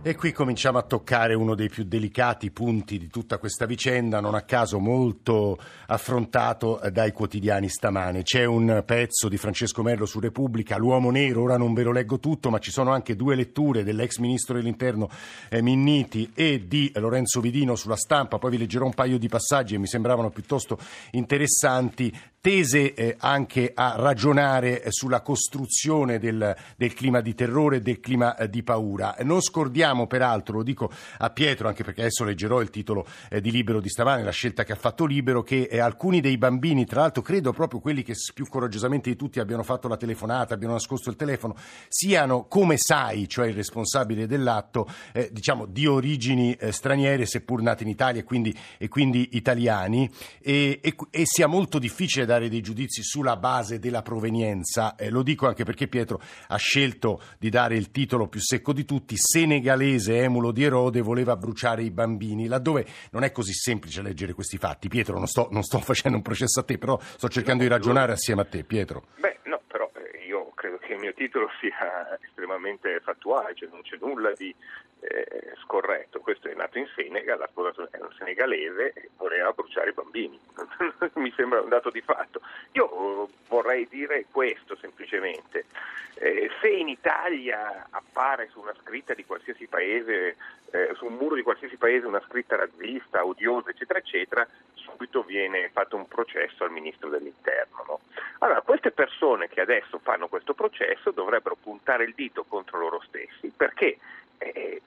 E 0.00 0.14
qui 0.14 0.30
cominciamo 0.30 0.78
a 0.78 0.82
toccare 0.82 1.34
uno 1.34 1.56
dei 1.56 1.68
più 1.68 1.82
delicati 1.82 2.52
punti 2.52 2.98
di 2.98 3.08
tutta 3.08 3.38
questa 3.38 3.66
vicenda, 3.66 4.20
non 4.20 4.36
a 4.36 4.42
caso 4.42 4.78
molto 4.78 5.58
affrontato 5.88 6.80
dai 6.92 7.10
quotidiani 7.10 7.68
stamane. 7.68 8.22
C'è 8.22 8.44
un 8.44 8.84
pezzo 8.86 9.28
di 9.28 9.36
Francesco 9.36 9.82
Merlo 9.82 10.06
su 10.06 10.20
Repubblica, 10.20 10.78
L'uomo 10.78 11.10
nero, 11.10 11.42
ora 11.42 11.58
non 11.58 11.74
ve 11.74 11.82
lo 11.82 11.90
leggo 11.90 12.20
tutto, 12.20 12.48
ma 12.48 12.60
ci 12.60 12.70
sono 12.70 12.92
anche 12.92 13.16
due 13.16 13.34
letture 13.34 13.82
dell'ex 13.82 14.18
ministro 14.18 14.54
dell'Interno 14.54 15.10
eh, 15.50 15.60
Minniti 15.62 16.30
e 16.32 16.68
di 16.68 16.92
Lorenzo 16.94 17.40
Vidino 17.40 17.74
sulla 17.74 17.96
stampa, 17.96 18.38
poi 18.38 18.52
vi 18.52 18.58
leggerò 18.58 18.84
un 18.84 18.94
paio 18.94 19.18
di 19.18 19.28
passaggi 19.28 19.74
e 19.74 19.78
mi 19.78 19.88
sembravano 19.88 20.30
piuttosto 20.30 20.78
interessanti, 21.10 22.16
tese 22.40 22.94
eh, 22.94 23.16
anche 23.18 23.72
a 23.74 23.94
ragionare 23.96 24.84
sulla 24.88 25.20
costruzione 25.20 26.18
del, 26.18 26.54
del 26.76 26.94
clima 26.94 27.20
di 27.20 27.34
terrore 27.34 27.76
e 27.76 27.80
del 27.80 28.00
clima 28.00 28.36
eh, 28.36 28.48
di 28.48 28.62
paura. 28.62 29.16
Non 29.22 29.40
scordiamo 29.40 30.06
peraltro, 30.06 30.58
lo 30.58 30.62
dico 30.62 30.90
a 31.18 31.30
Pietro 31.30 31.68
anche 31.68 31.84
perché 31.84 32.02
adesso 32.02 32.24
leggerò 32.24 32.60
il 32.60 32.70
titolo 32.70 33.06
eh, 33.28 33.40
di 33.40 33.50
Libero 33.50 33.80
di 33.80 33.88
stamane, 33.88 34.22
la 34.22 34.30
scelta 34.30 34.64
che 34.64 34.72
ha 34.72 34.76
fatto 34.76 35.04
Libero, 35.04 35.42
che 35.42 35.68
eh, 35.70 35.78
alcuni 35.78 36.20
dei 36.20 36.38
bambini, 36.38 36.84
tra 36.84 37.00
l'altro 37.00 37.22
credo 37.22 37.52
proprio 37.52 37.80
quelli 37.80 38.02
che 38.02 38.14
più 38.32 38.46
coraggiosamente 38.46 39.10
di 39.10 39.16
tutti 39.16 39.40
abbiano 39.40 39.62
fatto 39.62 39.88
la 39.88 39.96
telefonata, 39.96 40.54
abbiano 40.54 40.74
nascosto 40.74 41.10
il 41.10 41.16
telefono, 41.16 41.56
siano 41.88 42.46
come 42.46 42.76
sai, 42.78 43.28
cioè 43.28 43.48
il 43.48 43.54
responsabile 43.54 44.26
dell'atto, 44.26 44.88
eh, 45.12 45.30
diciamo 45.32 45.66
di 45.66 45.86
origini 45.86 46.54
eh, 46.54 46.72
straniere 46.72 47.26
seppur 47.26 47.62
nati 47.62 47.82
in 47.82 47.88
Italia 47.88 48.20
e 48.20 48.24
quindi, 48.24 48.56
e 48.78 48.88
quindi 48.88 49.30
italiani 49.32 50.08
e, 50.40 50.80
e, 50.82 50.94
e, 51.10 51.22
sia 51.24 51.46
molto 51.46 51.78
difficile 51.78 52.26
dare 52.28 52.50
dei 52.50 52.60
giudizi 52.60 53.02
sulla 53.02 53.36
base 53.36 53.78
della 53.78 54.02
provenienza. 54.02 54.94
Eh, 54.96 55.08
lo 55.08 55.22
dico 55.22 55.46
anche 55.46 55.64
perché 55.64 55.88
Pietro 55.88 56.20
ha 56.48 56.56
scelto 56.56 57.22
di 57.38 57.48
dare 57.48 57.74
il 57.74 57.90
titolo 57.90 58.28
più 58.28 58.40
secco 58.40 58.72
di 58.72 58.84
tutti, 58.84 59.14
Senegal 59.16 59.78
galese 59.78 60.18
emulo 60.18 60.50
di 60.50 60.64
Erode 60.64 61.00
voleva 61.00 61.36
bruciare 61.36 61.82
i 61.82 61.90
bambini, 61.90 62.46
laddove 62.46 62.86
non 63.12 63.22
è 63.22 63.30
così 63.30 63.52
semplice 63.52 64.02
leggere 64.02 64.32
questi 64.32 64.58
fatti. 64.58 64.88
Pietro, 64.88 65.16
non 65.16 65.26
sto, 65.26 65.48
non 65.50 65.62
sto 65.62 65.78
facendo 65.84 66.16
un 66.16 66.22
processo 66.22 66.60
a 66.60 66.64
te, 66.64 66.78
però 66.78 66.98
sto 67.00 67.28
cercando 67.28 67.62
di 67.62 67.68
ragionare 67.68 68.12
assieme 68.12 68.42
a 68.42 68.44
te, 68.44 68.64
Pietro. 68.64 69.04
Beh, 69.18 69.38
no, 69.44 69.60
però 69.66 69.90
eh, 69.94 70.26
io 70.26 70.50
credo 70.54 70.78
che 70.78 70.94
il 70.94 70.98
mio 70.98 71.14
titolo 71.14 71.48
sia 71.60 72.18
estremamente 72.26 73.00
fattuale, 73.02 73.54
cioè 73.54 73.68
non 73.70 73.82
c'è 73.82 73.96
nulla 74.00 74.32
di 74.32 74.54
eh, 75.00 75.54
scorretto. 75.62 76.20
Questo 76.20 76.48
è 76.48 76.54
nato 76.54 76.78
in 76.78 76.88
Senegal, 76.94 77.40
ha 77.40 77.48
sposato 77.48 77.88
un 78.00 78.12
senegalese 78.16 78.92
e 78.94 79.10
voleva 79.16 79.52
bruciare 79.52 79.90
i 79.90 79.94
bambini. 79.94 80.38
Mi 81.14 81.32
sembra 81.36 81.60
un 81.60 81.68
dato 81.68 81.90
di 81.90 82.00
fatto. 82.00 82.40
Io 82.72 83.28
vorrei 83.48 83.86
dire 83.88 84.26
questo 84.30 84.76
semplicemente. 84.76 85.66
Eh, 86.14 86.50
se 86.60 86.68
in 86.68 86.88
Italia 86.88 87.86
appare 87.90 88.48
su 88.50 88.60
una 88.60 88.74
scritta 88.82 89.14
di 89.14 89.24
qualsiasi 89.24 89.66
paese, 89.66 90.36
eh, 90.70 90.92
su 90.96 91.06
un 91.06 91.14
muro 91.14 91.36
di 91.36 91.42
qualsiasi 91.42 91.76
paese 91.76 92.06
una 92.06 92.22
scritta 92.26 92.56
razzista, 92.56 93.24
odiosa, 93.24 93.70
eccetera, 93.70 94.00
eccetera, 94.00 94.48
subito 94.74 95.22
viene 95.22 95.70
fatto 95.72 95.94
un 95.94 96.08
processo 96.08 96.64
al 96.64 96.72
ministro 96.72 97.08
dell'interno. 97.08 97.84
No? 97.86 98.00
Allora, 98.38 98.62
queste 98.62 98.90
persone 98.90 99.48
che 99.48 99.60
adesso 99.60 99.98
fanno 99.98 100.26
questo 100.26 100.54
processo 100.54 101.12
dovrebbero 101.12 101.56
puntare 101.62 102.04
il 102.04 102.14
dito 102.14 102.44
contro 102.44 102.78
loro 102.80 103.00
stessi 103.06 103.52
perché 103.56 103.98
eh, 104.38 104.82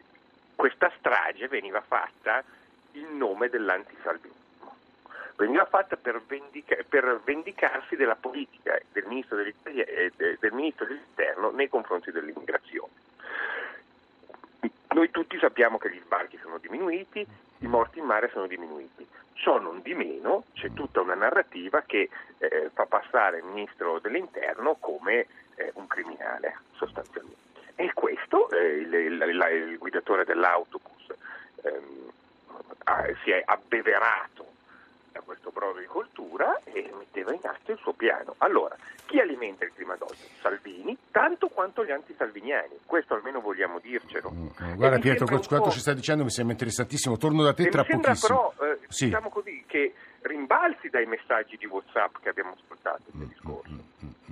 questa 0.55 0.91
strage 0.98 1.48
veniva 1.48 1.81
fatta 1.81 2.43
in 2.93 3.17
nome 3.17 3.50
dell'antisalvinismo. 3.50 4.39
Veniva 5.36 5.65
fatta 5.65 5.98
per, 5.98 6.22
vendica- 6.27 6.77
per 6.88 7.22
vendicarsi 7.24 7.96
della 7.96 8.15
politica 8.15 8.77
del 8.91 9.05
ministro, 9.08 9.39
eh, 9.39 10.12
del 10.15 10.53
ministro 10.53 10.86
dell'interno 10.86 11.51
nei 11.51 11.70
confronti 11.70 12.12
dell'immigrazione. 12.12 12.91
Noi 14.93 15.10
tutti 15.10 15.38
sappiamo 15.39 15.77
che 15.77 15.89
gli 15.89 16.01
sbarchi 16.03 16.38
sono 16.41 16.58
diminuiti, 16.58 17.25
i 17.60 17.67
morti 17.67 18.00
in 18.00 18.05
mare 18.05 18.29
sono 18.31 18.46
diminuiti. 18.46 19.08
Ciò 19.34 19.58
non 19.60 19.81
di 19.81 19.93
meno 19.93 20.43
c'è 20.53 20.72
tutta 20.74 21.01
una 21.01 21.15
narrativa 21.15 21.81
che 21.81 22.10
eh, 22.38 22.70
fa 22.74 22.86
passare 22.86 23.38
il 23.38 23.46
ministro 23.46 24.00
dell'interno 24.00 24.75
come 24.79 25.25
eh, 25.55 25.72
un 25.75 25.88
criminale 25.88 26.60
sostanzialmente. 26.74 27.39
E 27.75 27.93
questo 27.93 28.50
eh, 28.51 28.79
il, 28.79 29.24
il, 29.53 29.77
guidatore 29.77 30.25
dell'autobus 30.25 31.08
ehm, 31.63 32.12
si 33.24 33.31
è 33.31 33.41
abbeverato 33.46 34.46
da 35.12 35.22
questo 35.22 35.51
brodo 35.51 35.79
di 35.79 35.86
cultura 35.86 36.60
e 36.63 36.91
metteva 36.98 37.34
in 37.34 37.41
atto 37.43 37.72
il 37.72 37.77
suo 37.77 37.93
piano. 37.93 38.36
Allora, 38.39 38.75
chi 39.05 39.20
alimenta 39.20 39.65
il 39.65 39.72
clima 39.75 39.96
d'odio? 39.96 40.25
Salvini, 40.41 40.98
tanto 41.12 41.50
quanto 41.50 41.84
gli 41.84 41.91
antisalviniani. 41.91 42.79
Questo 42.86 43.13
almeno 43.13 43.41
vogliamo 43.41 43.79
dircelo. 43.79 44.31
Mm, 44.31 44.48
mm. 44.62 44.75
guarda 44.75 45.00
Pietro, 45.00 45.25
quanto 45.25 45.70
ci 45.70 45.79
stai 45.79 45.96
dicendo 45.96 46.24
mi 46.24 46.31
sembra 46.31 46.53
interessantissimo. 46.53 47.17
Torno 47.17 47.43
da 47.43 47.53
te 47.53 47.63
e 47.63 47.70
tra 47.70 47.86
mi 47.88 48.00
pochissimo. 48.00 48.53
però, 48.58 48.72
eh, 48.72 48.79
sì. 48.88 49.05
diciamo 49.05 49.29
così, 49.29 49.63
che 49.67 49.93
rimbalzi 50.22 50.89
dai 50.89 51.05
messaggi 51.05 51.58
di 51.58 51.65
WhatsApp 51.65 52.15
che 52.22 52.29
abbiamo 52.29 52.55
ascoltato 52.58 53.03
mm. 53.15 53.22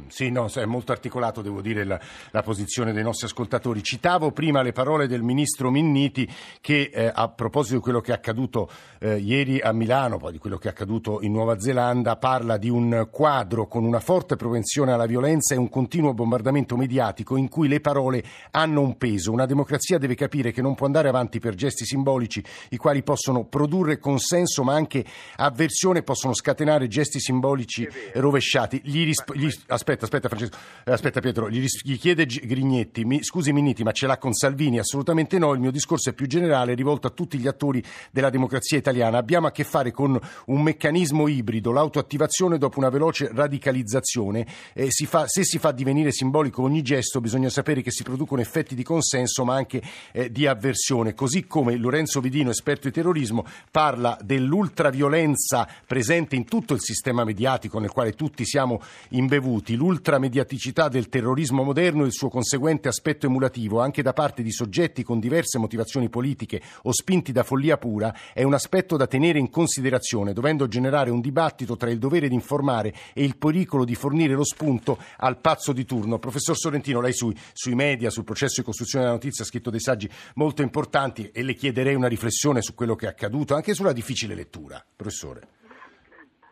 Sì, 0.09 0.31
no, 0.31 0.49
è 0.51 0.65
molto 0.65 0.91
articolato, 0.91 1.41
devo 1.41 1.61
dire, 1.61 1.83
la, 1.83 1.99
la, 2.31 2.41
posizione 2.41 2.93
dei 2.93 3.03
nostri 3.03 3.27
ascoltatori. 3.27 3.83
Citavo 3.83 4.31
prima 4.31 4.61
le 4.63 4.71
parole 4.71 5.07
del 5.07 5.21
ministro 5.21 5.69
Minniti 5.69 6.27
che 6.61 6.89
eh, 6.91 7.11
a 7.13 7.29
proposito 7.29 7.75
di 7.75 7.81
quello 7.81 8.01
che 8.01 8.11
è 8.11 8.15
accaduto 8.15 8.69
eh, 8.99 9.17
ieri 9.17 9.59
a 9.59 9.71
Milano, 9.71 10.17
poi 10.17 10.31
di 10.31 10.39
quello 10.39 10.57
che 10.57 10.67
è 10.67 10.71
accaduto 10.71 11.21
in 11.21 11.31
Nuova 11.31 11.59
Zelanda, 11.59 12.17
parla 12.17 12.57
di 12.57 12.69
un 12.69 13.07
quadro 13.11 13.67
con 13.67 13.83
una 13.83 13.99
forte 13.99 14.35
propensione 14.35 14.91
alla 14.91 15.05
violenza 15.05 15.53
e 15.53 15.57
un 15.57 15.69
continuo 15.69 16.13
bombardamento 16.13 16.75
mediatico 16.75 17.37
in 17.37 17.47
cui 17.47 17.67
le 17.67 17.79
parole 17.79 18.23
hanno 18.51 18.81
un 18.81 18.97
peso. 18.97 19.31
Una 19.31 19.45
democrazia 19.45 19.97
deve 19.97 20.15
capire 20.15 20.51
che 20.51 20.61
non 20.61 20.75
può 20.75 20.87
andare 20.87 21.07
avanti 21.07 21.39
per 21.39 21.53
gesti 21.53 21.85
simbolici 21.85 22.43
i 22.69 22.77
quali 22.77 23.03
possono 23.03 23.45
produrre 23.45 23.99
consenso 23.99 24.63
ma 24.63 24.73
anche 24.73 25.05
avversione, 25.35 26.01
possono 26.01 26.33
scatenare 26.33 26.87
gesti 26.87 27.19
simbolici 27.19 27.87
rovesciati. 28.13 28.81
Gli 28.83 29.03
risp- 29.03 29.35
gli, 29.35 29.49
aspetta, 29.67 29.98
aspetta, 30.05 30.27
aspetta, 30.27 30.29
Francesco, 30.29 30.57
eh, 30.85 30.91
aspetta 30.91 31.19
Pietro, 31.19 31.49
gli, 31.49 31.65
gli 31.83 31.97
chiede 31.97 32.25
Grignetti, 32.25 33.05
mi, 33.05 33.23
scusi 33.23 33.51
Minniti, 33.51 33.83
ma 33.83 33.91
ce 33.91 34.07
l'ha 34.07 34.17
con 34.17 34.33
Salvini? 34.33 34.79
Assolutamente 34.79 35.37
no, 35.37 35.53
il 35.53 35.59
mio 35.59 35.71
discorso 35.71 36.09
è 36.09 36.13
più 36.13 36.27
generale, 36.27 36.73
rivolto 36.73 37.07
a 37.07 37.09
tutti 37.09 37.37
gli 37.37 37.47
attori 37.47 37.83
della 38.11 38.29
democrazia 38.29 38.77
italiana. 38.77 39.17
Abbiamo 39.17 39.47
a 39.47 39.51
che 39.51 39.63
fare 39.63 39.91
con 39.91 40.19
un 40.45 40.61
meccanismo 40.61 41.27
ibrido, 41.27 41.71
l'autoattivazione 41.71 42.57
dopo 42.57 42.79
una 42.79 42.89
veloce 42.89 43.29
radicalizzazione. 43.33 44.45
Eh, 44.73 44.91
si 44.91 45.05
fa, 45.05 45.27
se 45.27 45.43
si 45.43 45.57
fa 45.57 45.71
divenire 45.71 46.11
simbolico 46.11 46.61
ogni 46.63 46.81
gesto, 46.81 47.21
bisogna 47.21 47.49
sapere 47.49 47.81
che 47.81 47.91
si 47.91 48.03
producono 48.03 48.41
effetti 48.41 48.75
di 48.75 48.83
consenso, 48.83 49.43
ma 49.45 49.55
anche 49.55 49.81
eh, 50.11 50.31
di 50.31 50.47
avversione. 50.47 51.13
Così 51.13 51.45
come 51.45 51.75
Lorenzo 51.77 52.19
Vidino, 52.21 52.49
esperto 52.49 52.87
di 52.87 52.93
terrorismo, 52.93 53.45
parla 53.71 54.17
dell'ultraviolenza 54.21 55.67
presente 55.85 56.35
in 56.35 56.45
tutto 56.45 56.73
il 56.73 56.81
sistema 56.81 57.23
mediatico 57.23 57.79
nel 57.79 57.91
quale 57.91 58.13
tutti 58.13 58.45
siamo 58.45 58.81
imbevuti 59.09 59.75
l'ultramediaticità 59.89 60.87
del 60.87 61.09
terrorismo 61.09 61.63
moderno 61.63 62.03
e 62.03 62.07
il 62.07 62.13
suo 62.13 62.29
conseguente 62.29 62.87
aspetto 62.87 63.25
emulativo, 63.25 63.79
anche 63.79 64.03
da 64.03 64.13
parte 64.13 64.43
di 64.43 64.51
soggetti 64.51 65.01
con 65.03 65.19
diverse 65.19 65.57
motivazioni 65.57 66.09
politiche 66.09 66.61
o 66.83 66.91
spinti 66.91 67.31
da 67.31 67.41
follia 67.41 67.77
pura, 67.77 68.15
è 68.33 68.43
un 68.43 68.53
aspetto 68.53 68.97
da 68.97 69.07
tenere 69.07 69.39
in 69.39 69.49
considerazione, 69.49 70.33
dovendo 70.33 70.67
generare 70.67 71.09
un 71.09 71.21
dibattito 71.21 71.75
tra 71.75 71.89
il 71.89 71.97
dovere 71.97 72.27
di 72.27 72.35
informare 72.35 72.93
e 73.13 73.23
il 73.23 73.35
pericolo 73.37 73.83
di 73.83 73.95
fornire 73.95 74.35
lo 74.35 74.45
spunto 74.45 74.99
al 75.17 75.39
pazzo 75.39 75.73
di 75.73 75.85
turno. 75.85 76.19
Professor 76.19 76.55
Sorrentino, 76.55 77.01
lei 77.01 77.13
sui, 77.13 77.35
sui 77.53 77.73
media, 77.73 78.11
sul 78.11 78.23
processo 78.23 78.59
di 78.59 78.65
costruzione 78.65 79.05
della 79.05 79.17
notizia 79.17 79.43
ha 79.43 79.47
scritto 79.47 79.71
dei 79.71 79.81
saggi 79.81 80.07
molto 80.35 80.61
importanti 80.61 81.31
e 81.33 81.41
le 81.41 81.55
chiederei 81.55 81.95
una 81.95 82.07
riflessione 82.07 82.61
su 82.61 82.75
quello 82.75 82.95
che 82.95 83.07
è 83.07 83.09
accaduto, 83.09 83.55
anche 83.55 83.73
sulla 83.73 83.93
difficile 83.93 84.35
lettura. 84.35 84.83
Professore. 84.95 85.58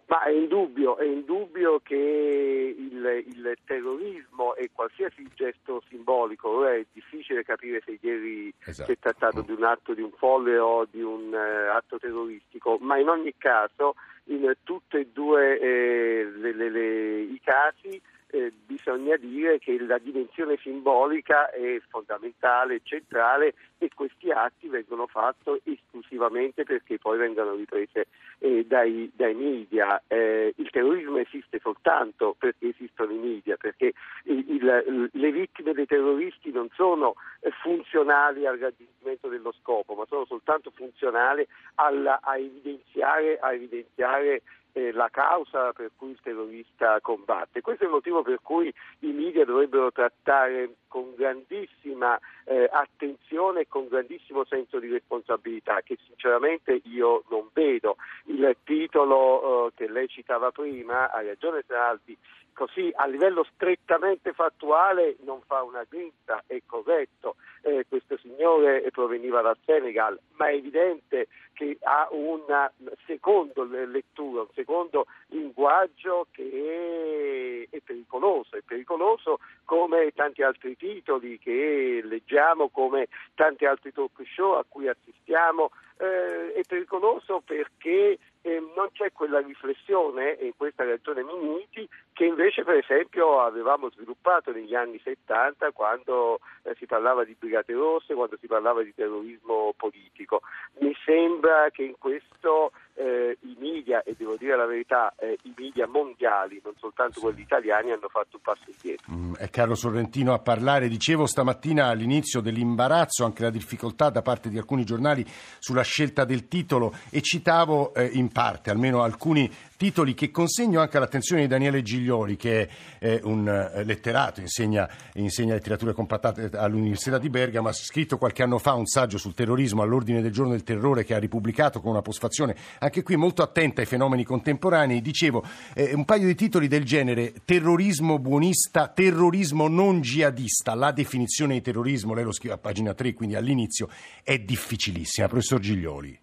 Ma 0.07 0.23
è 0.23 0.29
indubbio, 0.29 0.95
è 0.97 1.03
indubbio 1.03 1.81
che 1.83 2.75
il, 2.77 3.23
il, 3.27 3.57
terrorismo 3.65 4.55
e 4.55 4.69
qualsiasi 4.71 5.27
gesto 5.35 5.83
simbolico, 5.89 6.47
ora 6.47 6.75
è 6.75 6.85
difficile 6.93 7.43
capire 7.43 7.81
se 7.83 7.97
ieri 7.99 8.53
esatto. 8.57 8.85
si 8.85 8.91
è 8.93 8.99
trattato 8.99 9.41
di 9.41 9.51
un 9.51 9.65
atto 9.65 9.93
di 9.93 10.01
un 10.01 10.11
folle 10.11 10.57
o 10.59 10.87
di 10.89 11.01
un 11.01 11.33
uh, 11.33 11.75
atto 11.75 11.99
terroristico, 11.99 12.77
ma 12.79 12.97
in 12.97 13.09
ogni 13.09 13.33
caso 13.37 13.95
in 14.29 14.49
tutti 14.63 14.95
e 14.95 15.09
due 15.11 15.59
eh, 15.59 16.31
le, 16.37 16.53
le, 16.53 16.69
le, 16.69 17.19
i 17.19 17.41
casi 17.43 18.01
eh, 18.29 18.51
bisogna 18.65 19.15
dire 19.15 19.57
che 19.59 19.79
la 19.79 19.97
dimensione 19.97 20.57
simbolica 20.57 21.49
è 21.49 21.79
fondamentale, 21.89 22.81
centrale 22.83 23.53
e 23.77 23.89
questi 23.93 24.31
atti 24.31 24.67
vengono 24.67 25.07
fatti 25.07 25.61
esclusivamente 25.63 26.63
perché 26.63 26.97
poi 26.97 27.17
vengono 27.17 27.53
riprese 27.53 28.07
eh, 28.39 28.65
dai, 28.65 29.11
dai, 29.15 29.33
media. 29.33 30.01
Eh, 30.07 30.53
il 30.57 30.69
terrorismo 30.69 31.17
esiste 31.17 31.59
soltanto 31.59 32.35
perché 32.37 32.69
esistono 32.69 33.11
i 33.13 33.17
media, 33.17 33.55
perché 33.55 33.93
il, 34.23 34.45
il, 34.47 35.09
le 35.11 35.31
vittime 35.31 35.73
dei 35.73 35.85
terroristi 35.85 36.51
non 36.51 36.69
sono 36.73 37.15
eh, 37.39 37.51
funzionali 37.61 38.45
al 38.45 38.57
raggiungimento 38.57 39.29
dello 39.29 39.53
scopo, 39.61 39.93
ma 39.93 40.05
sono 40.07 40.25
soltanto 40.25 40.71
funzionali 40.71 41.47
alla, 41.75 42.19
a 42.21 42.37
evidenziare, 42.37 43.37
a 43.39 43.53
evidenziare 43.53 44.41
eh, 44.77 44.91
la 44.91 45.09
causa 45.09 45.73
per 45.73 45.89
cui 45.95 46.11
il 46.11 46.19
terrorista 46.21 46.99
combatte. 47.01 47.61
Questo 47.61 47.83
è 47.83 47.87
il 47.87 47.93
motivo 47.93 48.21
per 48.21 48.39
cui 48.43 48.71
i 48.99 49.11
media 49.11 49.43
dovrebbero 49.43 49.91
trattare 49.91 50.75
con 50.87 51.15
grandissima 51.15 52.19
eh, 52.45 52.69
attenzione 52.71 53.61
e 53.61 53.67
con 53.67 53.87
grandissimo 53.87 54.45
senso 54.45 54.77
di 54.77 54.87
responsabilità, 54.89 55.81
che 55.81 55.97
sinceramente 56.05 56.81
io 56.83 57.23
non 57.29 57.49
vedo. 57.53 57.97
Il 58.25 58.55
titolo 58.63 59.67
eh, 59.67 59.71
che 59.75 59.89
lei 59.89 60.07
citava 60.07 60.51
prima, 60.51 61.09
ha 61.09 61.23
ragione 61.23 61.63
Saldi, 61.65 62.15
così 62.53 62.91
a 62.95 63.05
livello 63.05 63.45
strettamente 63.53 64.33
fattuale 64.33 65.15
non 65.23 65.41
fa 65.45 65.61
una 65.63 65.85
grinta, 65.87 66.43
è 66.47 66.59
corretto, 66.65 67.35
eh, 67.61 67.85
questo 67.87 68.17
signore 68.17 68.81
proveniva 68.91 69.41
dal 69.41 69.57
Senegal, 69.63 70.19
ma 70.37 70.49
è 70.49 70.55
evidente 70.55 71.27
che 71.57 71.75
ha 71.81 72.07
una 72.11 72.71
seconda 73.07 73.63
lettura, 73.63 74.41
un 74.41 74.47
secondo 74.53 75.07
linguaggio 75.29 76.27
che 76.29 77.67
è, 77.71 77.79
pericoloso, 77.83 78.55
è 78.57 78.61
pericoloso 78.63 79.39
come 79.65 80.11
tanti 80.13 80.43
altri 80.43 80.77
titoli 80.77 81.39
che 81.39 82.01
leggiamo, 82.03 82.69
come 82.69 83.07
tanti 83.33 83.65
altri 83.65 83.91
talk 83.91 84.21
show 84.31 84.51
a 84.51 84.65
cui 84.69 84.87
assistiamo, 84.87 85.71
eh, 85.97 86.53
è 86.53 86.61
pericoloso 86.61 87.41
perché 87.43 88.19
eh, 88.41 88.59
non 88.75 88.89
c'è 88.93 89.11
quella 89.11 89.39
riflessione, 89.39 90.37
e 90.37 90.53
questa 90.55 90.85
ragione 90.85 91.23
Minniti, 91.23 91.89
che 92.17 92.25
invece 92.25 92.63
per 92.63 92.77
esempio 92.77 93.41
avevamo 93.41 93.91
sviluppato 93.91 94.51
negli 94.51 94.73
anni 94.73 94.99
70 95.03 95.69
quando 95.69 96.39
eh, 96.63 96.73
si 96.79 96.87
parlava 96.87 97.23
di 97.23 97.35
brigate 97.37 97.73
rosse, 97.73 98.15
quando 98.15 98.37
si 98.41 98.47
parlava 98.47 98.81
di 98.81 98.91
terrorismo 98.91 99.75
politico. 99.77 100.41
Mi 100.79 100.95
sembra 101.05 101.69
che 101.69 101.83
in 101.83 101.93
questo 101.99 102.71
eh, 102.97 103.37
i 103.41 103.55
media, 103.59 104.01
e 104.03 104.15
devo 104.17 104.35
dire 104.37 104.57
la 104.57 104.65
verità, 104.65 105.13
eh, 105.19 105.37
i 105.43 105.53
media 105.55 105.87
mondiali, 105.87 106.59
non 106.63 106.73
soltanto 106.77 107.19
quelli 107.19 107.41
italiani, 107.41 107.91
hanno 107.91 108.09
fatto 108.09 108.37
un 108.37 108.41
passo 108.41 108.63
indietro. 108.65 109.13
Mm, 109.13 109.35
è 109.35 109.49
Carlo 109.49 109.75
Sorrentino 109.75 110.33
a 110.33 110.39
parlare. 110.39 110.87
Dicevo 110.87 111.27
stamattina 111.27 111.87
all'inizio 111.87 112.41
dell'imbarazzo, 112.41 113.23
anche 113.23 113.43
la 113.43 113.51
difficoltà 113.51 114.09
da 114.09 114.21
parte 114.21 114.49
di 114.49 114.57
alcuni 114.57 114.83
giornali 114.83 115.23
sulla 115.59 115.83
scelta 115.83 116.25
del 116.25 116.47
titolo 116.47 116.93
e 117.11 117.21
citavo 117.21 117.93
eh, 117.93 118.05
in 118.05 118.29
parte, 118.29 118.71
almeno 118.71 119.03
alcuni 119.03 119.49
titoli 119.77 120.15
che 120.15 120.31
consegno 120.31 120.81
anche 120.81 120.97
all'attenzione 120.97 121.43
di 121.43 121.47
Daniele 121.47 121.83
Giglioli, 121.83 122.35
che 122.35 122.67
è 122.97 123.19
un 123.23 123.47
eh, 123.47 123.83
letterato, 123.83 124.41
insegna, 124.41 124.89
insegna 125.13 125.53
letteratura 125.53 125.93
compattata 125.93 126.49
all'Università 126.59 127.19
di 127.19 127.29
Bergamo, 127.29 127.69
ha 127.69 127.73
scritto 127.73 128.17
qualche 128.17 128.41
anno 128.41 128.57
fa 128.57 128.73
un 128.73 128.87
saggio 128.87 129.19
sul 129.19 129.35
terrorismo 129.35 129.83
all'ordine 129.83 130.21
del 130.21 130.31
giorno 130.31 130.51
del 130.51 130.63
terrore 130.63 131.03
che 131.03 131.13
ha 131.13 131.19
ripubblicato 131.19 131.79
con 131.79 131.91
una 131.91 132.01
postfazione 132.01 132.55
anche 132.87 133.03
qui 133.03 133.15
molto 133.15 133.41
attenta 133.41 133.81
ai 133.81 133.87
fenomeni 133.87 134.23
contemporanei. 134.23 135.01
Dicevo, 135.01 135.43
eh, 135.75 135.93
un 135.93 136.05
paio 136.05 136.25
di 136.25 136.35
titoli 136.35 136.67
del 136.67 136.83
genere, 136.83 137.33
terrorismo 137.45 138.17
buonista, 138.17 138.87
terrorismo 138.87 139.67
non 139.67 140.01
jihadista, 140.01 140.73
la 140.73 140.91
definizione 140.91 141.53
di 141.53 141.61
terrorismo, 141.61 142.13
lei 142.13 142.23
lo 142.23 142.31
scrive 142.31 142.55
a 142.55 142.57
pagina 142.57 142.93
3, 142.93 143.13
quindi 143.13 143.35
all'inizio, 143.35 143.87
è 144.23 144.37
difficilissima. 144.39 145.27
Professor 145.27 145.59
Giglioli. 145.59 146.17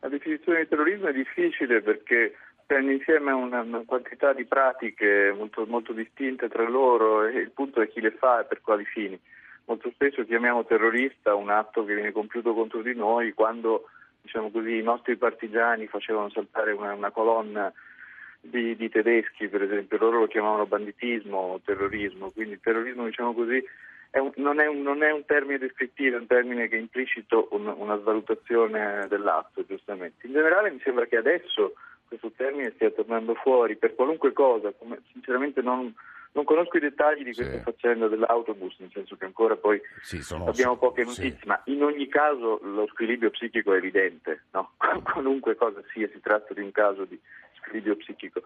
La 0.00 0.08
definizione 0.08 0.62
di 0.62 0.68
terrorismo 0.68 1.08
è 1.08 1.12
difficile 1.12 1.80
perché 1.80 2.34
prende 2.66 2.92
insieme 2.92 3.32
una, 3.32 3.64
quantità 3.86 4.32
di 4.32 4.44
pratiche 4.44 5.32
molto, 5.36 5.64
molto, 5.66 5.92
distinte 5.92 6.48
tra 6.48 6.68
loro 6.68 7.26
e 7.26 7.38
il 7.38 7.50
punto 7.50 7.80
è 7.80 7.88
chi 7.88 8.00
le 8.00 8.10
fa 8.12 8.40
e 8.40 8.44
per 8.44 8.60
quali 8.60 8.84
fini. 8.84 9.18
Molto 9.66 9.90
spesso 9.92 10.24
chiamiamo 10.24 10.64
terrorista 10.64 11.34
un 11.34 11.50
atto 11.50 11.84
che 11.84 11.94
viene 11.94 12.12
compiuto 12.12 12.52
contro 12.52 12.82
di 12.82 12.94
noi 12.94 13.32
quando 13.32 13.88
diciamo 14.22 14.50
così, 14.50 14.78
i 14.78 14.82
nostri 14.82 15.16
partigiani 15.16 15.86
facevano 15.86 16.30
saltare 16.30 16.72
una, 16.72 16.94
una 16.94 17.10
colonna 17.10 17.72
di, 18.40 18.74
di, 18.76 18.88
tedeschi, 18.88 19.48
per 19.48 19.62
esempio, 19.62 19.98
loro 19.98 20.20
lo 20.20 20.26
chiamavano 20.26 20.66
banditismo 20.66 21.36
o 21.36 21.60
terrorismo, 21.64 22.30
quindi 22.30 22.54
il 22.54 22.60
terrorismo 22.60 23.04
diciamo 23.04 23.34
così 23.34 23.62
è 24.10 24.18
un, 24.18 24.30
non, 24.36 24.60
è 24.60 24.66
un, 24.66 24.82
non, 24.82 25.02
è 25.02 25.10
un, 25.10 25.24
termine 25.24 25.58
descrittivo, 25.58 26.16
è 26.16 26.20
un 26.20 26.26
termine 26.26 26.68
che 26.68 26.76
è 26.76 26.80
implicito 26.80 27.48
un, 27.52 27.66
una 27.66 27.98
svalutazione 27.98 29.06
dell'atto, 29.08 29.64
giustamente. 29.64 30.26
In 30.26 30.34
generale 30.34 30.70
mi 30.70 30.80
sembra 30.84 31.06
che 31.06 31.16
adesso 31.16 31.74
questo 32.06 32.30
termine 32.36 32.72
stia 32.74 32.90
tornando 32.90 33.32
fuori 33.34 33.76
per 33.76 33.94
qualunque 33.94 34.34
cosa, 34.34 34.70
come, 34.72 35.00
sinceramente 35.12 35.62
non, 35.62 35.94
non, 36.32 36.44
conosco 36.44 36.76
i 36.76 36.80
dettagli 36.80 37.24
di 37.24 37.34
questa 37.34 37.58
sì. 37.58 37.62
faccenda 37.62 38.08
dell'autobus, 38.08 38.76
nel 38.78 38.90
senso 38.92 39.16
che 39.16 39.24
ancora 39.24 39.56
poi 39.56 39.80
sì, 40.00 40.20
abbiamo 40.46 40.76
poche 40.76 41.04
notizie, 41.04 41.38
sì. 41.40 41.46
ma 41.46 41.60
in 41.66 41.82
ogni 41.82 42.08
caso 42.08 42.58
lo 42.62 42.86
squilibrio 42.88 43.30
psichico 43.30 43.74
è 43.74 43.76
evidente, 43.76 44.44
no? 44.52 44.72
qualunque 45.12 45.54
cosa 45.56 45.82
sia, 45.92 46.08
si 46.08 46.20
tratta 46.20 46.54
di 46.54 46.60
un 46.60 46.72
caso 46.72 47.04
di 47.04 47.20
squilibrio 47.54 47.96
psichico. 47.96 48.42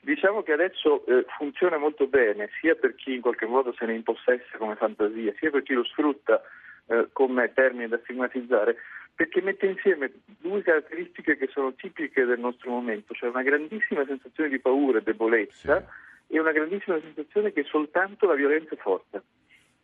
Diciamo 0.00 0.42
che 0.42 0.52
adesso 0.52 1.04
eh, 1.06 1.26
funziona 1.36 1.76
molto 1.76 2.06
bene 2.06 2.48
sia 2.60 2.74
per 2.74 2.94
chi 2.94 3.14
in 3.14 3.20
qualche 3.20 3.46
modo 3.46 3.74
se 3.76 3.84
ne 3.84 3.94
impossessa 3.94 4.56
come 4.56 4.76
fantasia, 4.76 5.34
sia 5.38 5.50
per 5.50 5.62
chi 5.62 5.74
lo 5.74 5.84
sfrutta 5.84 6.40
eh, 6.86 7.08
come 7.12 7.52
termine 7.52 7.88
da 7.88 7.98
stigmatizzare, 8.02 8.76
perché 9.14 9.42
mette 9.42 9.66
insieme 9.66 10.12
due 10.24 10.62
caratteristiche 10.62 11.36
che 11.36 11.48
sono 11.48 11.74
tipiche 11.74 12.24
del 12.24 12.38
nostro 12.38 12.70
momento, 12.70 13.14
cioè 13.14 13.28
una 13.28 13.42
grandissima 13.42 14.04
sensazione 14.06 14.48
di 14.48 14.60
paura 14.60 14.98
e 14.98 15.02
debolezza 15.02 15.80
sì. 15.80 16.07
E 16.28 16.38
una 16.38 16.52
grandissima 16.52 17.00
sensazione 17.00 17.52
che 17.52 17.64
soltanto 17.64 18.26
la 18.26 18.34
violenza 18.34 18.74
è 18.74 18.78
forte, 18.78 19.22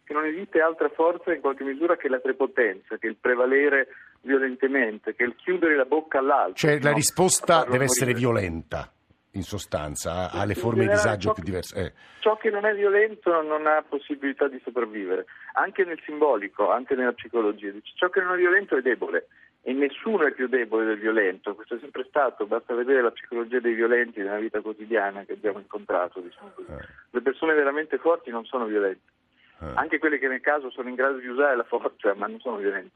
che 0.04 0.12
non 0.12 0.26
esiste 0.26 0.60
altra 0.60 0.90
forza 0.90 1.32
in 1.32 1.40
qualche 1.40 1.64
misura 1.64 1.96
che 1.96 2.08
la 2.08 2.18
prepotenza, 2.18 2.98
che 2.98 3.06
il 3.06 3.16
prevalere 3.16 3.88
violentemente, 4.20 5.14
che 5.14 5.24
il 5.24 5.34
chiudere 5.36 5.74
la 5.74 5.86
bocca 5.86 6.18
all'altro. 6.18 6.54
Cioè 6.54 6.74
no? 6.74 6.84
la 6.84 6.92
risposta 6.92 7.64
deve 7.64 7.84
essere 7.84 8.12
violenta 8.12 8.92
in 9.32 9.42
sostanza, 9.42 10.30
ha 10.30 10.44
le 10.44 10.54
forme 10.54 10.84
di 10.84 10.90
disagio 10.90 11.32
più 11.32 11.42
diverse. 11.42 11.76
Eh. 11.76 11.92
Ciò 12.20 12.36
che 12.36 12.50
non 12.50 12.64
è 12.66 12.74
violento 12.74 13.42
non 13.42 13.66
ha 13.66 13.82
possibilità 13.82 14.46
di 14.46 14.60
sopravvivere, 14.62 15.24
anche 15.54 15.84
nel 15.84 16.00
simbolico, 16.04 16.70
anche 16.70 16.94
nella 16.94 17.12
psicologia. 17.12 17.72
Ciò 17.96 18.10
che 18.10 18.20
non 18.20 18.34
è 18.34 18.36
violento 18.36 18.76
è 18.76 18.82
debole 18.82 19.26
e 19.66 19.72
nessuno 19.72 20.26
è 20.26 20.32
più 20.32 20.46
debole 20.46 20.84
del 20.84 20.98
violento, 20.98 21.54
questo 21.54 21.76
è 21.76 21.78
sempre 21.80 22.04
stato, 22.06 22.44
basta 22.46 22.74
vedere 22.74 23.00
la 23.00 23.10
psicologia 23.10 23.60
dei 23.60 23.72
violenti 23.72 24.20
nella 24.20 24.36
vita 24.36 24.60
quotidiana 24.60 25.24
che 25.24 25.32
abbiamo 25.32 25.58
incontrato. 25.58 26.20
Diciamo 26.20 26.52
eh. 26.68 26.86
Le 27.08 27.22
persone 27.22 27.54
veramente 27.54 27.96
forti 27.96 28.30
non 28.30 28.44
sono 28.44 28.66
violente, 28.66 29.10
eh. 29.62 29.72
anche 29.74 29.98
quelle 29.98 30.18
che 30.18 30.28
nel 30.28 30.42
caso 30.42 30.70
sono 30.70 30.90
in 30.90 30.94
grado 30.94 31.16
di 31.16 31.28
usare 31.28 31.56
la 31.56 31.64
forza, 31.64 32.12
ma 32.14 32.26
non 32.26 32.40
sono 32.40 32.58
violente. 32.58 32.92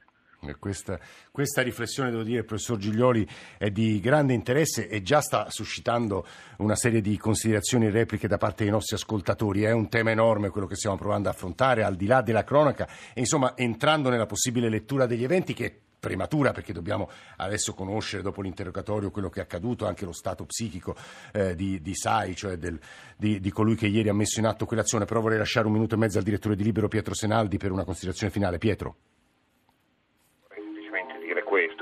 Questa, 0.60 1.00
questa, 1.32 1.62
riflessione, 1.62 2.10
devo 2.10 2.22
dire, 2.22 2.44
professor 2.44 2.76
Giglioli, 2.76 3.26
è 3.56 3.70
di 3.70 3.98
grande 3.98 4.34
interesse 4.34 4.88
e 4.88 5.02
già 5.02 5.20
sta 5.20 5.50
suscitando 5.50 6.24
una 6.58 6.76
serie 6.76 7.00
di 7.00 7.16
considerazioni 7.16 7.86
e 7.86 7.90
repliche 7.90 8.28
da 8.28 8.36
parte 8.36 8.62
dei 8.62 8.72
nostri 8.72 8.94
ascoltatori. 8.94 9.62
È 9.62 9.72
un 9.72 9.88
tema 9.88 10.10
enorme 10.12 10.50
quello 10.50 10.68
che 10.68 10.76
stiamo 10.76 10.96
provando 10.96 11.28
a 11.28 11.32
affrontare, 11.32 11.82
al 11.82 11.96
di 11.96 12.06
là 12.06 12.20
della 12.22 12.44
cronaca, 12.44 12.86
e 13.14 13.20
insomma 13.20 13.56
entrando 13.56 14.10
nella 14.10 14.26
possibile 14.26 14.68
lettura 14.68 15.06
degli 15.06 15.24
eventi 15.24 15.54
che 15.54 15.80
prematura 15.98 16.52
perché 16.52 16.72
dobbiamo 16.72 17.10
adesso 17.36 17.74
conoscere 17.74 18.22
dopo 18.22 18.42
l'interrogatorio 18.42 19.10
quello 19.10 19.28
che 19.30 19.40
è 19.40 19.42
accaduto, 19.42 19.86
anche 19.86 20.04
lo 20.04 20.12
stato 20.12 20.44
psichico 20.44 20.94
eh, 21.32 21.54
di, 21.54 21.80
di, 21.80 21.94
Sai, 21.94 22.34
cioè 22.36 22.56
del, 22.56 22.78
di, 23.16 23.40
di, 23.40 23.50
colui 23.50 23.74
che 23.74 23.86
ieri 23.86 24.08
ha 24.08 24.14
messo 24.14 24.38
in 24.38 24.46
atto 24.46 24.66
quell'azione. 24.66 25.04
Però 25.04 25.20
vorrei 25.20 25.38
lasciare 25.38 25.66
un 25.66 25.72
minuto 25.72 25.94
e 25.94 25.98
mezzo 25.98 26.18
al 26.18 26.24
direttore 26.24 26.56
di 26.56 26.62
Libero 26.62 26.88
Pietro 26.88 27.14
Senaldi 27.14 27.56
per 27.56 27.72
una 27.72 27.84
considerazione 27.84 28.32
finale. 28.32 28.58
Pietro 28.58 28.96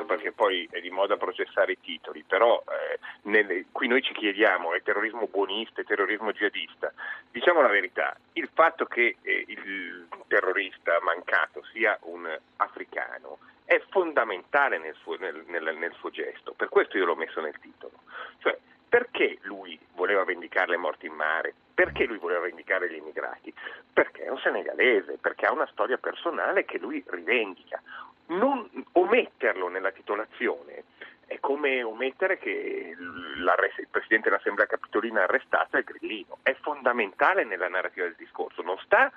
perché 0.06 0.32
poi 0.32 0.66
è 0.70 0.80
di 0.80 0.90
moda 0.90 1.16
processare 1.16 1.72
i 1.72 1.80
titoli, 1.80 2.24
però 2.26 2.62
eh, 2.66 2.98
nelle, 3.22 3.66
qui 3.70 3.88
noi 3.88 4.02
ci 4.02 4.14
chiediamo 4.14 4.72
è 4.72 4.82
terrorismo 4.82 5.26
buonista, 5.26 5.82
è 5.82 5.84
terrorismo 5.84 6.32
jihadista. 6.32 6.92
Diciamo 7.30 7.60
la 7.60 7.68
verità, 7.68 8.16
il 8.32 8.48
fatto 8.54 8.86
che 8.86 9.16
eh, 9.20 9.44
il 9.48 10.06
terrorista 10.26 10.98
mancato 11.02 11.62
sia 11.72 11.98
un 12.02 12.26
africano 12.56 13.38
è 13.66 13.82
fondamentale 13.90 14.78
nel 14.78 14.94
suo, 15.02 15.16
nel, 15.18 15.44
nel, 15.46 15.76
nel 15.76 15.92
suo 15.98 16.08
gesto, 16.10 16.54
per 16.54 16.68
questo 16.68 16.96
io 16.96 17.04
l'ho 17.04 17.16
messo 17.16 17.40
nel 17.40 17.58
titolo. 17.60 17.92
Cioè, 18.38 18.56
perché 18.88 19.38
lui 19.42 19.78
voleva 19.94 20.24
vendicare 20.24 20.70
le 20.70 20.76
morti 20.78 21.06
in 21.06 21.12
mare? 21.12 21.52
Perché 21.74 22.06
lui 22.06 22.16
voleva 22.16 22.40
vendicare 22.40 22.90
gli 22.90 22.96
immigrati? 22.96 23.52
Perché 23.92 24.24
è 24.24 24.30
un 24.30 24.38
senegalese, 24.38 25.18
perché 25.18 25.44
ha 25.44 25.52
una 25.52 25.68
storia 25.72 25.98
personale 25.98 26.64
che 26.64 26.78
lui 26.78 27.04
rivendica 27.06 27.82
non 28.28 28.68
ometterlo 28.92 29.68
nella 29.68 29.90
titolazione 29.90 30.84
è 31.26 31.40
come 31.40 31.82
omettere 31.82 32.38
che 32.38 32.94
il 32.96 33.88
Presidente 33.90 34.28
dell'Assemblea 34.28 34.66
Capitolina 34.66 35.24
arrestato 35.24 35.76
è 35.76 35.82
Grillino. 35.82 36.38
È 36.42 36.54
fondamentale 36.60 37.44
nella 37.44 37.68
narrativa 37.68 38.06
del 38.06 38.14
discorso. 38.16 38.62
Sta, 38.84 39.10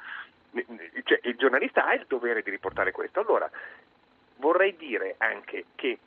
cioè, 1.03 1.19
il 1.23 1.35
giornalista 1.37 1.85
ha 1.85 1.93
il 1.93 2.05
dovere 2.07 2.41
di 2.41 2.49
riportare 2.49 2.91
questo. 2.91 3.19
Allora, 3.19 3.49
vorrei 4.39 4.75
dire 4.75 5.15
anche 5.17 5.65
che 5.75 5.99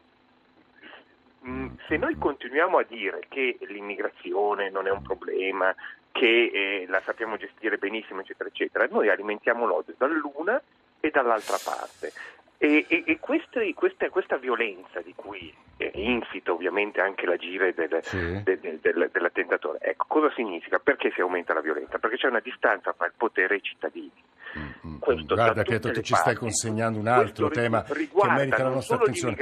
se 1.88 1.96
noi 1.96 2.16
continuiamo 2.16 2.78
a 2.78 2.84
dire 2.84 3.24
che 3.28 3.58
l'immigrazione 3.62 4.70
non 4.70 4.86
è 4.86 4.90
un 4.90 5.02
problema, 5.02 5.74
che 6.12 6.50
eh, 6.52 6.86
la 6.88 7.00
sappiamo 7.00 7.36
gestire 7.36 7.78
benissimo, 7.78 8.20
eccetera, 8.20 8.48
eccetera, 8.48 8.86
noi 8.90 9.08
alimentiamo 9.08 9.66
l'odio 9.66 9.94
dall'una 9.96 10.62
e 11.00 11.10
dall'altra 11.10 11.56
parte. 11.62 12.12
E, 12.58 12.84
e, 12.86 13.02
e 13.06 13.18
queste, 13.18 13.74
questa, 13.74 14.08
questa, 14.10 14.36
violenza 14.36 15.00
di 15.00 15.14
cui 15.16 15.52
è 15.76 15.90
insito 15.94 16.54
ovviamente 16.54 17.00
anche 17.00 17.26
l'agire 17.26 17.74
del, 17.74 17.98
sì. 18.02 18.42
del, 18.42 18.58
del, 18.80 19.10
dell'attentatore, 19.12 19.78
ecco, 19.80 20.04
cosa 20.08 20.32
significa? 20.34 20.78
Perché 20.78 21.10
si 21.14 21.20
aumenta 21.20 21.54
la 21.54 21.60
violenza? 21.60 21.98
Perché 21.98 22.16
c'è 22.16 22.28
una 22.28 22.40
distanza 22.40 22.92
tra 22.92 23.06
il 23.06 23.12
potere 23.16 23.54
e 23.54 23.56
i 23.58 23.62
cittadini. 23.62 24.12
Mm-hmm. 24.58 24.98
Questo, 24.98 25.34
Guarda 25.34 25.62
Pietro, 25.62 25.90
tu 25.92 26.02
ci 26.02 26.14
stai 26.14 26.34
consegnando 26.34 26.98
un 26.98 27.06
altro 27.06 27.48
tema 27.48 27.82
che 27.82 28.08
merita 28.28 28.62
la 28.62 28.68
nostra 28.68 28.96
attenzione, 28.96 29.36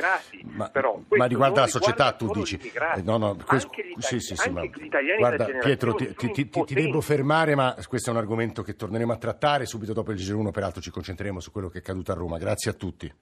ma, 0.45 0.71
ma 1.09 1.25
riguarda 1.27 1.63
la 1.63 1.67
società, 1.67 2.13
tu 2.13 2.31
dici. 2.31 2.59
No, 3.03 3.17
no, 3.17 3.37
questo, 3.45 3.71
sì, 3.99 4.21
sì, 4.21 4.37
sì, 4.37 4.51
ma, 4.51 4.63
guarda 5.19 5.47
Pietro, 5.47 5.95
ti, 5.95 6.15
ti, 6.15 6.31
ti, 6.31 6.49
ti, 6.49 6.75
devo 6.75 7.01
fermare, 7.01 7.57
ma 7.57 7.75
questo 7.89 8.11
è 8.11 8.13
un 8.13 8.19
argomento 8.19 8.63
che 8.63 8.77
torneremo 8.77 9.13
a 9.13 9.17
trattare 9.17 9.67
subito 9.67 9.93
dopo 9.93 10.13
il 10.13 10.19
G1, 10.19 10.51
peraltro 10.53 10.81
ci 10.81 10.91
concentreremo 10.91 11.41
su 11.41 11.51
quello 11.51 11.69
che 11.69 11.79
è 11.79 11.81
accaduto 11.81 12.13
a 12.13 12.15
Roma. 12.15 12.39
Grazie 12.39 12.71
a 12.71 12.75
tutti. 12.75 13.13